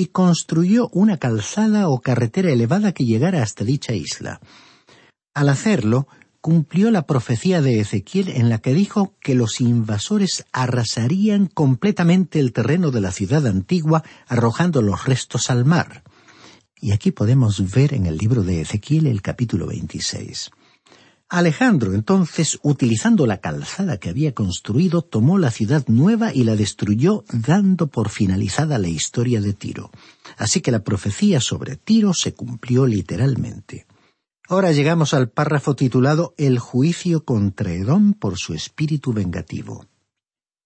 y 0.00 0.06
construyó 0.06 0.88
una 0.94 1.18
calzada 1.18 1.90
o 1.90 2.00
carretera 2.00 2.50
elevada 2.50 2.92
que 2.92 3.04
llegara 3.04 3.42
hasta 3.42 3.64
dicha 3.64 3.92
isla. 3.92 4.40
Al 5.34 5.50
hacerlo, 5.50 6.08
cumplió 6.40 6.90
la 6.90 7.02
profecía 7.02 7.60
de 7.60 7.80
Ezequiel 7.80 8.30
en 8.30 8.48
la 8.48 8.60
que 8.60 8.72
dijo 8.72 9.14
que 9.20 9.34
los 9.34 9.60
invasores 9.60 10.46
arrasarían 10.52 11.48
completamente 11.48 12.40
el 12.40 12.54
terreno 12.54 12.90
de 12.90 13.02
la 13.02 13.12
ciudad 13.12 13.46
antigua, 13.46 14.02
arrojando 14.26 14.80
los 14.80 15.04
restos 15.04 15.50
al 15.50 15.66
mar. 15.66 16.02
Y 16.80 16.92
aquí 16.92 17.10
podemos 17.10 17.70
ver 17.70 17.92
en 17.92 18.06
el 18.06 18.16
libro 18.16 18.42
de 18.42 18.62
Ezequiel 18.62 19.06
el 19.06 19.20
capítulo 19.20 19.66
26. 19.66 20.50
Alejandro, 21.32 21.94
entonces, 21.94 22.58
utilizando 22.62 23.24
la 23.24 23.38
calzada 23.38 23.98
que 23.98 24.08
había 24.08 24.34
construido, 24.34 25.02
tomó 25.02 25.38
la 25.38 25.52
ciudad 25.52 25.84
nueva 25.86 26.34
y 26.34 26.42
la 26.42 26.56
destruyó, 26.56 27.22
dando 27.32 27.86
por 27.86 28.08
finalizada 28.08 28.78
la 28.78 28.88
historia 28.88 29.40
de 29.40 29.52
Tiro. 29.54 29.92
Así 30.36 30.60
que 30.60 30.72
la 30.72 30.82
profecía 30.82 31.40
sobre 31.40 31.76
Tiro 31.76 32.14
se 32.14 32.34
cumplió 32.34 32.84
literalmente. 32.84 33.86
Ahora 34.48 34.72
llegamos 34.72 35.14
al 35.14 35.30
párrafo 35.30 35.76
titulado 35.76 36.34
El 36.36 36.58
juicio 36.58 37.24
contra 37.24 37.72
Edom 37.72 38.14
por 38.14 38.36
su 38.36 38.52
espíritu 38.52 39.12
vengativo. 39.12 39.86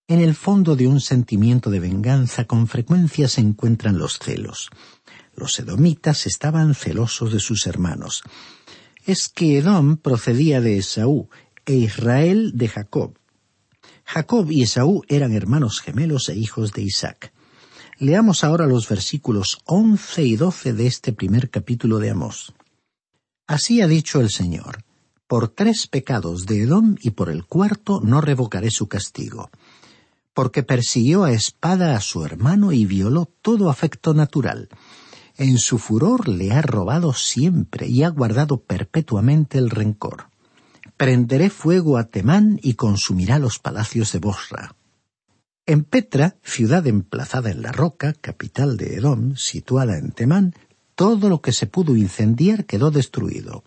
En 0.08 0.20
el 0.20 0.34
fondo 0.34 0.76
de 0.76 0.86
un 0.86 1.02
sentimiento 1.02 1.68
de 1.68 1.80
venganza 1.80 2.46
con 2.46 2.68
frecuencia 2.68 3.28
se 3.28 3.42
encuentran 3.42 3.98
los 3.98 4.18
celos. 4.18 4.70
Los 5.36 5.58
edomitas 5.58 6.26
estaban 6.26 6.74
celosos 6.74 7.34
de 7.34 7.40
sus 7.40 7.66
hermanos 7.66 8.22
es 9.06 9.28
que 9.28 9.58
Edom 9.58 9.96
procedía 9.96 10.60
de 10.60 10.78
Esaú 10.78 11.28
e 11.66 11.74
Israel 11.74 12.52
de 12.54 12.68
Jacob. 12.68 13.18
Jacob 14.04 14.50
y 14.50 14.62
Esaú 14.62 15.02
eran 15.08 15.32
hermanos 15.32 15.80
gemelos 15.80 16.28
e 16.28 16.36
hijos 16.36 16.72
de 16.72 16.82
Isaac. 16.82 17.32
Leamos 17.98 18.44
ahora 18.44 18.66
los 18.66 18.88
versículos 18.88 19.58
once 19.66 20.24
y 20.24 20.36
doce 20.36 20.72
de 20.72 20.86
este 20.86 21.12
primer 21.12 21.50
capítulo 21.50 21.98
de 21.98 22.10
Amós. 22.10 22.52
Así 23.46 23.80
ha 23.80 23.86
dicho 23.86 24.20
el 24.20 24.30
Señor, 24.30 24.84
por 25.26 25.48
tres 25.48 25.86
pecados 25.86 26.46
de 26.46 26.62
Edom 26.62 26.96
y 27.00 27.10
por 27.10 27.28
el 27.28 27.44
cuarto 27.44 28.00
no 28.02 28.20
revocaré 28.20 28.70
su 28.70 28.88
castigo, 28.88 29.50
porque 30.32 30.62
persiguió 30.62 31.24
a 31.24 31.32
espada 31.32 31.96
a 31.96 32.00
su 32.00 32.24
hermano 32.24 32.72
y 32.72 32.84
violó 32.86 33.26
todo 33.42 33.70
afecto 33.70 34.14
natural, 34.14 34.68
en 35.36 35.58
su 35.58 35.78
furor 35.78 36.28
le 36.28 36.52
ha 36.52 36.62
robado 36.62 37.12
siempre 37.12 37.88
y 37.88 38.02
ha 38.02 38.08
guardado 38.08 38.62
perpetuamente 38.62 39.58
el 39.58 39.70
rencor. 39.70 40.28
Prenderé 40.96 41.50
fuego 41.50 41.98
a 41.98 42.04
Temán 42.04 42.60
y 42.62 42.74
consumirá 42.74 43.38
los 43.38 43.58
palacios 43.58 44.12
de 44.12 44.20
Bosra. 44.20 44.76
En 45.66 45.82
Petra, 45.82 46.36
ciudad 46.42 46.86
emplazada 46.86 47.50
en 47.50 47.62
la 47.62 47.72
roca, 47.72 48.12
capital 48.12 48.76
de 48.76 48.96
Edom, 48.96 49.34
situada 49.36 49.98
en 49.98 50.12
Temán, 50.12 50.54
todo 50.94 51.28
lo 51.28 51.40
que 51.40 51.52
se 51.52 51.66
pudo 51.66 51.96
incendiar 51.96 52.66
quedó 52.66 52.90
destruido. 52.90 53.64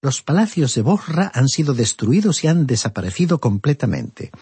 Los 0.00 0.22
palacios 0.22 0.74
de 0.74 0.82
Bosra 0.82 1.30
han 1.32 1.48
sido 1.48 1.74
destruidos 1.74 2.42
y 2.42 2.48
han 2.48 2.66
desaparecido 2.66 3.38
completamente. 3.38 4.32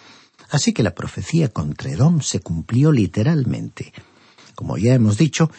Así 0.49 0.73
que 0.73 0.83
la 0.83 0.95
profecía 0.95 1.49
contra 1.49 1.91
Edom 1.91 2.23
se 2.23 2.41
cumplió 2.41 2.93
literalmente. 2.93 3.93
Como 4.55 4.79
ya 4.79 4.95
hemos 4.95 5.19
dicho, 5.19 5.51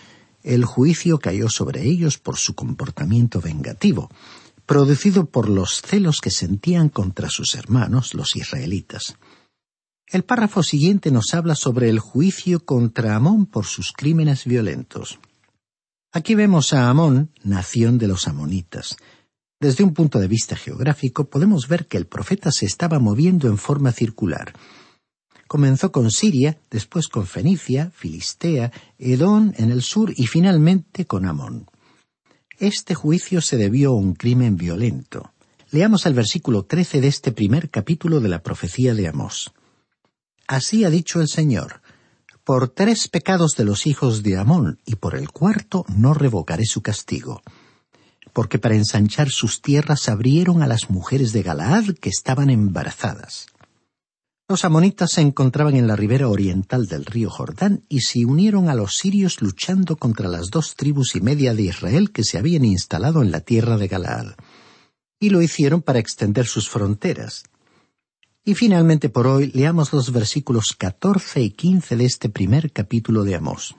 el 0.43 0.65
juicio 0.65 1.19
cayó 1.19 1.49
sobre 1.49 1.83
ellos 1.83 2.17
por 2.17 2.37
su 2.37 2.55
comportamiento 2.55 3.41
vengativo, 3.41 4.09
producido 4.65 5.25
por 5.25 5.49
los 5.49 5.81
celos 5.81 6.21
que 6.21 6.31
sentían 6.31 6.89
contra 6.89 7.29
sus 7.29 7.55
hermanos, 7.55 8.13
los 8.13 8.35
israelitas. 8.35 9.17
El 10.07 10.23
párrafo 10.23 10.61
siguiente 10.61 11.11
nos 11.11 11.33
habla 11.33 11.55
sobre 11.55 11.89
el 11.89 11.99
juicio 11.99 12.65
contra 12.65 13.15
Amón 13.15 13.45
por 13.45 13.65
sus 13.65 13.93
crímenes 13.93 14.45
violentos. 14.45 15.19
Aquí 16.11 16.35
vemos 16.35 16.73
a 16.73 16.89
Amón, 16.89 17.31
nación 17.43 17.97
de 17.97 18.07
los 18.07 18.27
amonitas. 18.27 18.97
Desde 19.61 19.83
un 19.83 19.93
punto 19.93 20.19
de 20.19 20.27
vista 20.27 20.55
geográfico 20.55 21.29
podemos 21.29 21.67
ver 21.67 21.87
que 21.87 21.97
el 21.97 22.07
profeta 22.07 22.51
se 22.51 22.65
estaba 22.65 22.99
moviendo 22.99 23.47
en 23.47 23.57
forma 23.57 23.91
circular, 23.91 24.53
Comenzó 25.51 25.91
con 25.91 26.11
Siria, 26.11 26.57
después 26.69 27.09
con 27.09 27.27
Fenicia, 27.27 27.91
Filistea, 27.93 28.71
Edón 28.97 29.53
en 29.57 29.69
el 29.69 29.81
sur 29.81 30.13
y 30.15 30.27
finalmente 30.27 31.05
con 31.05 31.25
Amón. 31.25 31.69
Este 32.57 32.95
juicio 32.95 33.41
se 33.41 33.57
debió 33.57 33.89
a 33.89 33.95
un 33.95 34.13
crimen 34.13 34.55
violento. 34.55 35.33
Leamos 35.69 36.05
el 36.05 36.13
versículo 36.13 36.63
trece 36.63 37.01
de 37.01 37.09
este 37.09 37.33
primer 37.33 37.69
capítulo 37.69 38.21
de 38.21 38.29
la 38.29 38.41
profecía 38.41 38.93
de 38.93 39.09
Amós. 39.09 39.51
Así 40.47 40.85
ha 40.85 40.89
dicho 40.89 41.19
el 41.19 41.27
Señor, 41.27 41.81
por 42.45 42.69
tres 42.69 43.09
pecados 43.09 43.51
de 43.57 43.65
los 43.65 43.87
hijos 43.87 44.23
de 44.23 44.37
Amón 44.37 44.79
y 44.85 44.95
por 44.95 45.17
el 45.17 45.31
cuarto 45.31 45.83
no 45.89 46.13
revocaré 46.13 46.63
su 46.63 46.81
castigo. 46.81 47.41
Porque 48.31 48.57
para 48.57 48.75
ensanchar 48.75 49.29
sus 49.29 49.61
tierras 49.61 50.07
abrieron 50.07 50.63
a 50.63 50.67
las 50.67 50.89
mujeres 50.89 51.33
de 51.33 51.43
Galaad 51.43 51.87
que 51.99 52.07
estaban 52.07 52.49
embarazadas. 52.49 53.47
Los 54.51 54.65
amonitas 54.65 55.13
se 55.13 55.21
encontraban 55.21 55.77
en 55.77 55.87
la 55.87 55.95
ribera 55.95 56.27
oriental 56.27 56.85
del 56.85 57.05
río 57.05 57.29
Jordán 57.29 57.85
y 57.87 58.01
se 58.01 58.25
unieron 58.25 58.67
a 58.67 58.75
los 58.75 58.97
sirios 58.97 59.41
luchando 59.41 59.95
contra 59.95 60.27
las 60.27 60.49
dos 60.49 60.75
tribus 60.75 61.15
y 61.15 61.21
media 61.21 61.53
de 61.53 61.61
Israel 61.61 62.11
que 62.11 62.25
se 62.25 62.37
habían 62.37 62.65
instalado 62.65 63.21
en 63.21 63.31
la 63.31 63.39
tierra 63.39 63.77
de 63.77 63.87
Galaad. 63.87 64.33
Y 65.21 65.29
lo 65.29 65.41
hicieron 65.41 65.81
para 65.81 65.99
extender 65.99 66.47
sus 66.47 66.67
fronteras. 66.67 67.43
Y 68.43 68.55
finalmente 68.55 69.07
por 69.07 69.25
hoy 69.25 69.51
leamos 69.53 69.93
los 69.93 70.11
versículos 70.11 70.73
catorce 70.77 71.39
y 71.39 71.51
quince 71.51 71.95
de 71.95 72.03
este 72.03 72.27
primer 72.27 72.73
capítulo 72.73 73.23
de 73.23 73.35
Amós. 73.35 73.77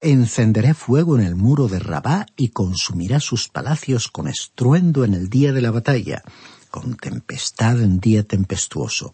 Encenderé 0.00 0.72
fuego 0.72 1.18
en 1.18 1.26
el 1.26 1.36
muro 1.36 1.68
de 1.68 1.78
Rabá 1.78 2.24
y 2.38 2.48
consumirá 2.48 3.20
sus 3.20 3.50
palacios 3.50 4.08
con 4.08 4.28
estruendo 4.28 5.04
en 5.04 5.12
el 5.12 5.28
día 5.28 5.52
de 5.52 5.60
la 5.60 5.72
batalla, 5.72 6.22
con 6.70 6.96
tempestad 6.96 7.82
en 7.82 8.00
día 8.00 8.22
tempestuoso 8.22 9.12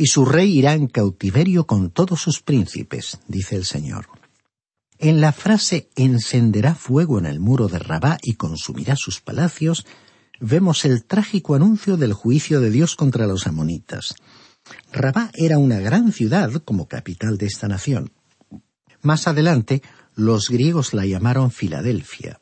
y 0.00 0.06
su 0.06 0.24
rey 0.24 0.56
irá 0.56 0.72
en 0.72 0.86
cautiverio 0.86 1.66
con 1.66 1.90
todos 1.90 2.22
sus 2.22 2.40
príncipes, 2.40 3.18
dice 3.28 3.54
el 3.54 3.66
Señor. 3.66 4.06
En 4.98 5.20
la 5.20 5.30
frase 5.30 5.90
encenderá 5.94 6.74
fuego 6.74 7.18
en 7.18 7.26
el 7.26 7.38
muro 7.38 7.68
de 7.68 7.78
Rabá 7.78 8.16
y 8.22 8.36
consumirá 8.36 8.96
sus 8.96 9.20
palacios, 9.20 9.84
vemos 10.40 10.86
el 10.86 11.04
trágico 11.04 11.54
anuncio 11.54 11.98
del 11.98 12.14
juicio 12.14 12.62
de 12.62 12.70
Dios 12.70 12.96
contra 12.96 13.26
los 13.26 13.46
amonitas. 13.46 14.14
Rabá 14.90 15.30
era 15.34 15.58
una 15.58 15.80
gran 15.80 16.12
ciudad 16.12 16.50
como 16.64 16.88
capital 16.88 17.36
de 17.36 17.44
esta 17.44 17.68
nación. 17.68 18.10
Más 19.02 19.28
adelante, 19.28 19.82
los 20.14 20.48
griegos 20.48 20.94
la 20.94 21.04
llamaron 21.04 21.50
Filadelfia. 21.50 22.40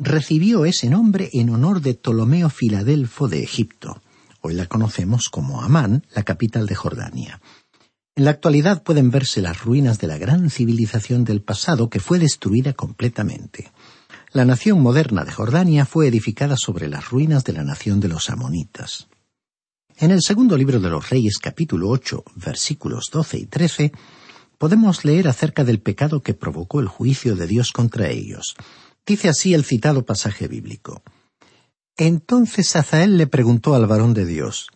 recibió 0.00 0.64
ese 0.64 0.90
nombre 0.90 1.30
en 1.32 1.50
honor 1.50 1.80
de 1.80 1.94
Ptolomeo 1.94 2.50
Filadelfo 2.50 3.28
de 3.28 3.44
Egipto. 3.44 4.02
Hoy 4.48 4.54
la 4.54 4.64
conocemos 4.64 5.28
como 5.28 5.60
Amán, 5.60 6.06
la 6.14 6.22
capital 6.22 6.64
de 6.64 6.74
Jordania. 6.74 7.42
En 8.16 8.24
la 8.24 8.30
actualidad 8.30 8.82
pueden 8.82 9.10
verse 9.10 9.42
las 9.42 9.62
ruinas 9.62 9.98
de 9.98 10.06
la 10.06 10.16
gran 10.16 10.48
civilización 10.48 11.24
del 11.24 11.42
pasado 11.42 11.90
que 11.90 12.00
fue 12.00 12.18
destruida 12.18 12.72
completamente. 12.72 13.70
La 14.32 14.46
nación 14.46 14.80
moderna 14.80 15.26
de 15.26 15.32
Jordania 15.32 15.84
fue 15.84 16.08
edificada 16.08 16.56
sobre 16.56 16.88
las 16.88 17.10
ruinas 17.10 17.44
de 17.44 17.52
la 17.52 17.62
nación 17.62 18.00
de 18.00 18.08
los 18.08 18.30
amonitas. 18.30 19.08
En 19.98 20.12
el 20.12 20.22
segundo 20.22 20.56
libro 20.56 20.80
de 20.80 20.88
los 20.88 21.10
Reyes 21.10 21.36
capítulo 21.36 21.90
8 21.90 22.24
versículos 22.36 23.10
12 23.12 23.38
y 23.40 23.44
13 23.44 23.92
podemos 24.56 25.04
leer 25.04 25.28
acerca 25.28 25.62
del 25.62 25.82
pecado 25.82 26.22
que 26.22 26.32
provocó 26.32 26.80
el 26.80 26.88
juicio 26.88 27.36
de 27.36 27.46
Dios 27.46 27.70
contra 27.70 28.08
ellos. 28.08 28.56
Dice 29.04 29.28
así 29.28 29.52
el 29.52 29.66
citado 29.66 30.06
pasaje 30.06 30.48
bíblico. 30.48 31.02
Entonces 32.00 32.76
Azael 32.76 33.18
le 33.18 33.26
preguntó 33.26 33.74
al 33.74 33.88
varón 33.88 34.14
de 34.14 34.24
Dios, 34.24 34.68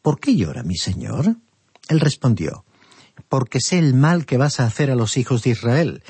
¿Por 0.00 0.18
qué 0.18 0.34
llora 0.34 0.62
mi 0.62 0.76
señor? 0.76 1.36
Él 1.88 2.00
respondió, 2.00 2.64
porque 3.28 3.60
sé 3.60 3.78
el 3.78 3.92
mal 3.92 4.24
que 4.24 4.38
vas 4.38 4.58
a 4.58 4.64
hacer 4.64 4.90
a 4.90 4.94
los 4.94 5.18
hijos 5.18 5.42
de 5.42 5.50
Israel. 5.50 6.02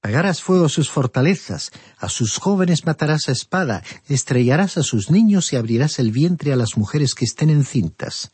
Pagarás 0.00 0.42
fuego 0.42 0.66
a 0.66 0.68
sus 0.68 0.90
fortalezas, 0.90 1.70
a 1.96 2.08
sus 2.08 2.38
jóvenes 2.38 2.86
matarás 2.86 3.28
a 3.28 3.32
espada, 3.32 3.84
estrellarás 4.08 4.78
a 4.78 4.82
sus 4.82 5.12
niños 5.12 5.52
y 5.52 5.56
abrirás 5.56 6.00
el 6.00 6.10
vientre 6.10 6.52
a 6.52 6.56
las 6.56 6.76
mujeres 6.76 7.14
que 7.14 7.24
estén 7.24 7.48
encintas. 7.48 8.32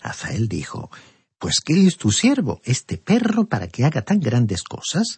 Azael 0.00 0.48
dijo, 0.48 0.90
Pues 1.38 1.60
¿qué 1.60 1.86
es 1.86 1.98
tu 1.98 2.12
siervo, 2.12 2.62
este 2.64 2.96
perro, 2.96 3.44
para 3.46 3.68
que 3.68 3.84
haga 3.84 4.00
tan 4.00 4.20
grandes 4.20 4.62
cosas? 4.62 5.16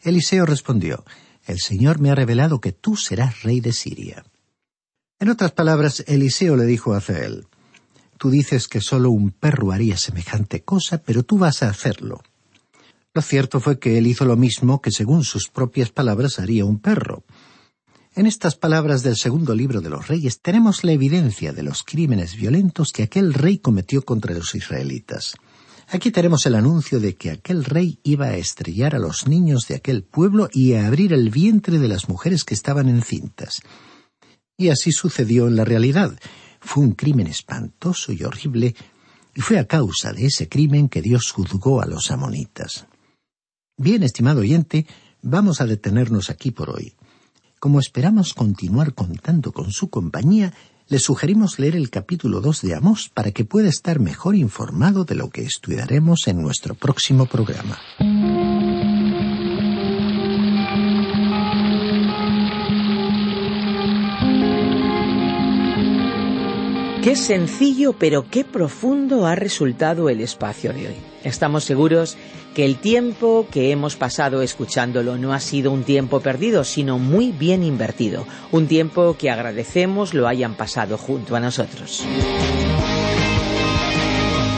Eliseo 0.00 0.46
respondió, 0.46 1.04
El 1.44 1.60
Señor 1.60 2.00
me 2.00 2.10
ha 2.10 2.14
revelado 2.14 2.62
que 2.62 2.72
tú 2.72 2.96
serás 2.96 3.42
rey 3.42 3.60
de 3.60 3.74
Siria. 3.74 4.24
En 5.20 5.30
otras 5.30 5.50
palabras, 5.50 6.04
Eliseo 6.06 6.54
le 6.56 6.64
dijo 6.64 6.94
a 6.94 6.98
Azael, 6.98 7.46
Tú 8.18 8.30
dices 8.30 8.68
que 8.68 8.80
solo 8.80 9.10
un 9.10 9.30
perro 9.30 9.72
haría 9.72 9.96
semejante 9.96 10.62
cosa, 10.62 10.98
pero 10.98 11.24
tú 11.24 11.38
vas 11.38 11.62
a 11.62 11.68
hacerlo. 11.68 12.22
Lo 13.14 13.22
cierto 13.22 13.58
fue 13.58 13.80
que 13.80 13.98
él 13.98 14.06
hizo 14.06 14.24
lo 14.24 14.36
mismo 14.36 14.80
que 14.80 14.92
según 14.92 15.24
sus 15.24 15.48
propias 15.48 15.90
palabras 15.90 16.38
haría 16.38 16.64
un 16.64 16.78
perro. 16.78 17.24
En 18.14 18.26
estas 18.26 18.54
palabras 18.54 19.02
del 19.02 19.16
segundo 19.16 19.54
libro 19.54 19.80
de 19.80 19.90
los 19.90 20.06
reyes 20.06 20.40
tenemos 20.40 20.84
la 20.84 20.92
evidencia 20.92 21.52
de 21.52 21.62
los 21.62 21.82
crímenes 21.82 22.36
violentos 22.36 22.92
que 22.92 23.04
aquel 23.04 23.34
rey 23.34 23.58
cometió 23.58 24.04
contra 24.04 24.34
los 24.34 24.54
israelitas. 24.54 25.34
Aquí 25.88 26.10
tenemos 26.10 26.46
el 26.46 26.54
anuncio 26.54 27.00
de 27.00 27.16
que 27.16 27.30
aquel 27.30 27.64
rey 27.64 27.98
iba 28.02 28.26
a 28.26 28.36
estrellar 28.36 28.94
a 28.94 28.98
los 28.98 29.26
niños 29.26 29.66
de 29.68 29.76
aquel 29.76 30.04
pueblo 30.04 30.48
y 30.52 30.74
a 30.74 30.86
abrir 30.86 31.12
el 31.12 31.30
vientre 31.30 31.78
de 31.78 31.88
las 31.88 32.08
mujeres 32.08 32.44
que 32.44 32.54
estaban 32.54 32.88
encintas. 32.88 33.62
Y 34.60 34.70
así 34.70 34.90
sucedió 34.90 35.46
en 35.46 35.54
la 35.54 35.64
realidad. 35.64 36.18
Fue 36.60 36.82
un 36.82 36.92
crimen 36.92 37.28
espantoso 37.28 38.12
y 38.12 38.24
horrible, 38.24 38.74
y 39.32 39.40
fue 39.40 39.60
a 39.60 39.68
causa 39.68 40.12
de 40.12 40.26
ese 40.26 40.48
crimen 40.48 40.88
que 40.88 41.00
Dios 41.00 41.30
juzgó 41.30 41.80
a 41.80 41.86
los 41.86 42.10
amonitas. 42.10 42.86
Bien, 43.76 44.02
estimado 44.02 44.40
oyente, 44.40 44.84
vamos 45.22 45.60
a 45.60 45.66
detenernos 45.66 46.28
aquí 46.28 46.50
por 46.50 46.70
hoy. 46.70 46.94
Como 47.60 47.78
esperamos 47.78 48.34
continuar 48.34 48.94
contando 48.94 49.52
con 49.52 49.70
su 49.70 49.90
compañía, 49.90 50.52
le 50.88 50.98
sugerimos 50.98 51.60
leer 51.60 51.76
el 51.76 51.88
capítulo 51.88 52.40
2 52.40 52.62
de 52.62 52.74
Amós 52.74 53.10
para 53.14 53.30
que 53.30 53.44
pueda 53.44 53.68
estar 53.68 54.00
mejor 54.00 54.34
informado 54.34 55.04
de 55.04 55.14
lo 55.14 55.30
que 55.30 55.42
estudiaremos 55.42 56.26
en 56.26 56.42
nuestro 56.42 56.74
próximo 56.74 57.26
programa. 57.26 57.78
Qué 67.08 67.16
sencillo 67.16 67.94
pero 67.94 68.26
qué 68.30 68.44
profundo 68.44 69.26
ha 69.26 69.34
resultado 69.34 70.10
el 70.10 70.20
espacio 70.20 70.74
de 70.74 70.88
hoy. 70.88 70.96
Estamos 71.24 71.64
seguros 71.64 72.18
que 72.54 72.66
el 72.66 72.76
tiempo 72.76 73.46
que 73.50 73.72
hemos 73.72 73.96
pasado 73.96 74.42
escuchándolo 74.42 75.16
no 75.16 75.32
ha 75.32 75.40
sido 75.40 75.72
un 75.72 75.84
tiempo 75.84 76.20
perdido, 76.20 76.64
sino 76.64 76.98
muy 76.98 77.32
bien 77.32 77.62
invertido, 77.62 78.26
un 78.52 78.66
tiempo 78.66 79.16
que 79.18 79.30
agradecemos 79.30 80.12
lo 80.12 80.28
hayan 80.28 80.54
pasado 80.54 80.98
junto 80.98 81.34
a 81.34 81.40
nosotros. 81.40 82.04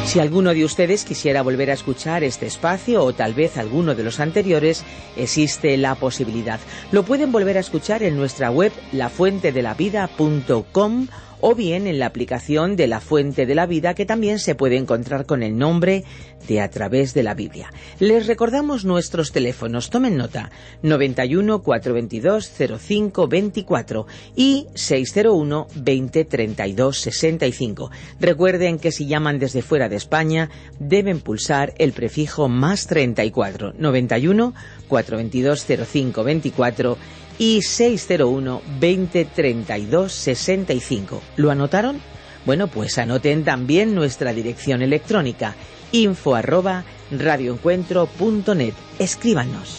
Si 0.06 0.18
alguno 0.18 0.52
de 0.52 0.64
ustedes 0.64 1.04
quisiera 1.04 1.42
volver 1.42 1.70
a 1.70 1.74
escuchar 1.74 2.24
este 2.24 2.46
espacio 2.46 3.04
o 3.04 3.12
tal 3.12 3.32
vez 3.32 3.58
alguno 3.58 3.94
de 3.94 4.02
los 4.02 4.18
anteriores, 4.18 4.82
existe 5.16 5.76
la 5.76 5.94
posibilidad. 5.94 6.58
Lo 6.90 7.04
pueden 7.04 7.30
volver 7.30 7.58
a 7.58 7.60
escuchar 7.60 8.02
en 8.02 8.16
nuestra 8.16 8.50
web 8.50 8.72
lafuentedelavida.com 8.90 11.06
o 11.40 11.54
bien 11.54 11.86
en 11.86 11.98
la 11.98 12.06
aplicación 12.06 12.76
de 12.76 12.86
la 12.86 13.00
Fuente 13.00 13.46
de 13.46 13.54
la 13.54 13.66
Vida 13.66 13.94
que 13.94 14.06
también 14.06 14.38
se 14.38 14.54
puede 14.54 14.76
encontrar 14.76 15.26
con 15.26 15.42
el 15.42 15.56
nombre 15.58 16.04
de 16.48 16.60
A 16.60 16.70
través 16.70 17.14
de 17.14 17.22
la 17.22 17.34
Biblia. 17.34 17.72
Les 17.98 18.26
recordamos 18.26 18.84
nuestros 18.84 19.30
teléfonos, 19.32 19.90
tomen 19.90 20.16
nota, 20.16 20.50
91 20.82 21.62
422 21.62 22.50
05 22.78 23.28
24 23.28 24.06
y 24.36 24.66
601 24.74 25.66
20 25.74 26.24
32 26.24 26.98
65. 26.98 27.90
Recuerden 28.20 28.78
que 28.78 28.92
si 28.92 29.06
llaman 29.06 29.38
desde 29.38 29.62
fuera 29.62 29.88
de 29.88 29.96
España 29.96 30.50
deben 30.78 31.20
pulsar 31.20 31.74
el 31.78 31.92
prefijo 31.92 32.48
más 32.48 32.86
34 32.86 33.74
91 33.76 34.54
422 34.88 35.66
05 35.86 36.24
24 36.24 36.98
y 37.40 37.62
601 37.62 38.62
20 38.78 39.24
32 39.24 40.12
65. 40.12 41.22
¿Lo 41.36 41.50
anotaron? 41.50 42.00
Bueno, 42.44 42.68
pues 42.68 42.98
anoten 42.98 43.44
también 43.44 43.94
nuestra 43.94 44.32
dirección 44.32 44.82
electrónica 44.82 45.56
info 45.90 46.36
radioencuentro.net. 47.10 48.74
Escríbanos. 48.98 49.78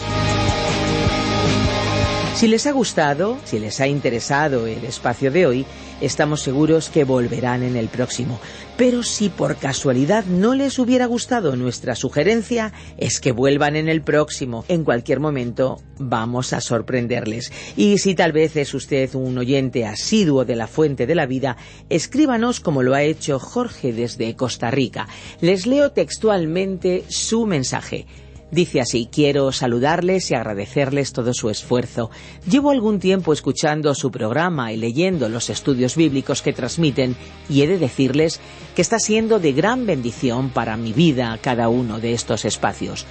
Si 2.33 2.47
les 2.47 2.65
ha 2.65 2.71
gustado, 2.71 3.37
si 3.43 3.59
les 3.59 3.79
ha 3.81 3.87
interesado 3.87 4.65
el 4.65 4.83
espacio 4.83 5.29
de 5.31 5.45
hoy, 5.45 5.65
estamos 5.99 6.41
seguros 6.41 6.89
que 6.89 7.03
volverán 7.03 7.61
en 7.61 7.75
el 7.75 7.87
próximo. 7.87 8.39
Pero 8.77 9.03
si 9.03 9.29
por 9.29 9.57
casualidad 9.57 10.25
no 10.25 10.55
les 10.55 10.79
hubiera 10.79 11.05
gustado 11.05 11.55
nuestra 11.55 11.93
sugerencia, 11.93 12.73
es 12.97 13.19
que 13.19 13.31
vuelvan 13.31 13.75
en 13.75 13.89
el 13.89 14.01
próximo. 14.01 14.65
En 14.69 14.83
cualquier 14.83 15.19
momento 15.19 15.83
vamos 15.99 16.53
a 16.53 16.61
sorprenderles. 16.61 17.51
Y 17.77 17.99
si 17.99 18.15
tal 18.15 18.31
vez 18.31 18.55
es 18.55 18.73
usted 18.73 19.13
un 19.13 19.37
oyente 19.37 19.85
asiduo 19.85 20.43
de 20.43 20.55
la 20.55 20.65
fuente 20.67 21.05
de 21.05 21.15
la 21.15 21.27
vida, 21.27 21.57
escríbanos 21.89 22.59
como 22.59 22.81
lo 22.81 22.95
ha 22.95 23.03
hecho 23.03 23.37
Jorge 23.37 23.93
desde 23.93 24.35
Costa 24.35 24.71
Rica. 24.71 25.07
Les 25.41 25.67
leo 25.67 25.91
textualmente 25.91 27.03
su 27.07 27.45
mensaje. 27.45 28.07
Dice 28.51 28.81
así, 28.81 29.07
quiero 29.09 29.53
saludarles 29.53 30.29
y 30.29 30.35
agradecerles 30.35 31.13
todo 31.13 31.33
su 31.33 31.49
esfuerzo. 31.49 32.11
Llevo 32.45 32.71
algún 32.71 32.99
tiempo 32.99 33.31
escuchando 33.31 33.95
su 33.95 34.11
programa 34.11 34.73
y 34.73 34.77
leyendo 34.77 35.29
los 35.29 35.49
estudios 35.49 35.95
bíblicos 35.95 36.41
que 36.41 36.51
transmiten 36.51 37.15
y 37.47 37.61
he 37.61 37.67
de 37.67 37.79
decirles 37.79 38.41
que 38.75 38.81
está 38.81 38.99
siendo 38.99 39.39
de 39.39 39.53
gran 39.53 39.85
bendición 39.85 40.49
para 40.49 40.75
mi 40.75 40.91
vida 40.91 41.39
cada 41.41 41.69
uno 41.69 42.01
de 42.01 42.11
estos 42.11 42.43
espacios. 42.43 43.05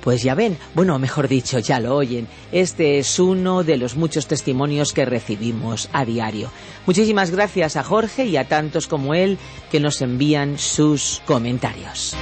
Pues 0.00 0.22
ya 0.22 0.34
ven, 0.34 0.56
bueno, 0.74 0.98
mejor 0.98 1.28
dicho, 1.28 1.58
ya 1.58 1.78
lo 1.78 1.94
oyen. 1.94 2.26
Este 2.50 2.98
es 2.98 3.18
uno 3.18 3.64
de 3.64 3.76
los 3.76 3.96
muchos 3.96 4.26
testimonios 4.26 4.94
que 4.94 5.04
recibimos 5.04 5.90
a 5.92 6.06
diario. 6.06 6.50
Muchísimas 6.86 7.32
gracias 7.32 7.76
a 7.76 7.82
Jorge 7.82 8.24
y 8.24 8.38
a 8.38 8.48
tantos 8.48 8.86
como 8.86 9.14
él 9.14 9.36
que 9.70 9.80
nos 9.80 10.00
envían 10.00 10.58
sus 10.58 11.20
comentarios. 11.26 12.16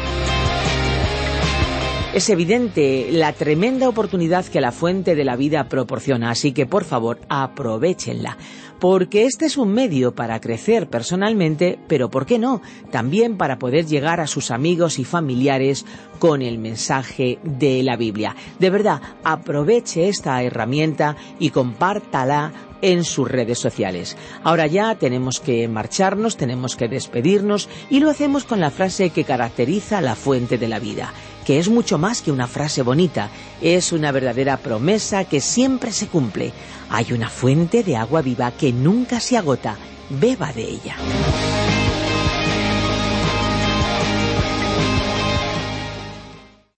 Es 2.14 2.30
evidente 2.30 3.08
la 3.10 3.32
tremenda 3.32 3.88
oportunidad 3.88 4.46
que 4.46 4.60
la 4.60 4.70
fuente 4.70 5.16
de 5.16 5.24
la 5.24 5.34
vida 5.34 5.68
proporciona, 5.68 6.30
así 6.30 6.52
que 6.52 6.64
por 6.64 6.84
favor 6.84 7.18
aprovechenla, 7.28 8.38
porque 8.78 9.24
este 9.24 9.46
es 9.46 9.56
un 9.56 9.72
medio 9.72 10.14
para 10.14 10.40
crecer 10.40 10.88
personalmente, 10.88 11.76
pero 11.88 12.10
¿por 12.10 12.24
qué 12.24 12.38
no? 12.38 12.62
También 12.92 13.36
para 13.36 13.58
poder 13.58 13.86
llegar 13.86 14.20
a 14.20 14.28
sus 14.28 14.52
amigos 14.52 15.00
y 15.00 15.04
familiares 15.04 15.86
con 16.20 16.40
el 16.40 16.58
mensaje 16.58 17.40
de 17.42 17.82
la 17.82 17.96
Biblia. 17.96 18.36
De 18.60 18.70
verdad, 18.70 19.02
aproveche 19.24 20.08
esta 20.08 20.40
herramienta 20.40 21.16
y 21.40 21.50
compártala 21.50 22.52
en 22.80 23.02
sus 23.02 23.28
redes 23.28 23.58
sociales. 23.58 24.16
Ahora 24.44 24.68
ya 24.68 24.94
tenemos 24.94 25.40
que 25.40 25.66
marcharnos, 25.66 26.36
tenemos 26.36 26.76
que 26.76 26.86
despedirnos 26.86 27.68
y 27.90 27.98
lo 27.98 28.08
hacemos 28.08 28.44
con 28.44 28.60
la 28.60 28.70
frase 28.70 29.10
que 29.10 29.24
caracteriza 29.24 30.00
la 30.00 30.14
fuente 30.14 30.58
de 30.58 30.68
la 30.68 30.78
vida 30.78 31.12
que 31.44 31.58
es 31.58 31.68
mucho 31.68 31.98
más 31.98 32.22
que 32.22 32.32
una 32.32 32.46
frase 32.46 32.82
bonita, 32.82 33.30
es 33.60 33.92
una 33.92 34.12
verdadera 34.12 34.56
promesa 34.56 35.24
que 35.24 35.40
siempre 35.40 35.92
se 35.92 36.08
cumple. 36.08 36.52
Hay 36.90 37.12
una 37.12 37.28
fuente 37.28 37.82
de 37.82 37.96
agua 37.96 38.22
viva 38.22 38.50
que 38.52 38.72
nunca 38.72 39.20
se 39.20 39.36
agota, 39.36 39.76
beba 40.10 40.52
de 40.52 40.62
ella. 40.62 40.96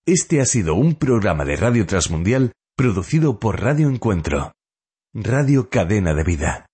Este 0.07 0.40
ha 0.40 0.46
sido 0.46 0.76
un 0.76 0.94
programa 0.94 1.44
de 1.44 1.57
Radio 1.57 1.85
Transmundial 1.85 2.52
producido 2.76 3.40
por 3.40 3.61
Radio 3.61 3.88
Encuentro. 3.88 4.52
Radio 5.12 5.68
Cadena 5.68 6.14
de 6.14 6.22
Vida. 6.22 6.66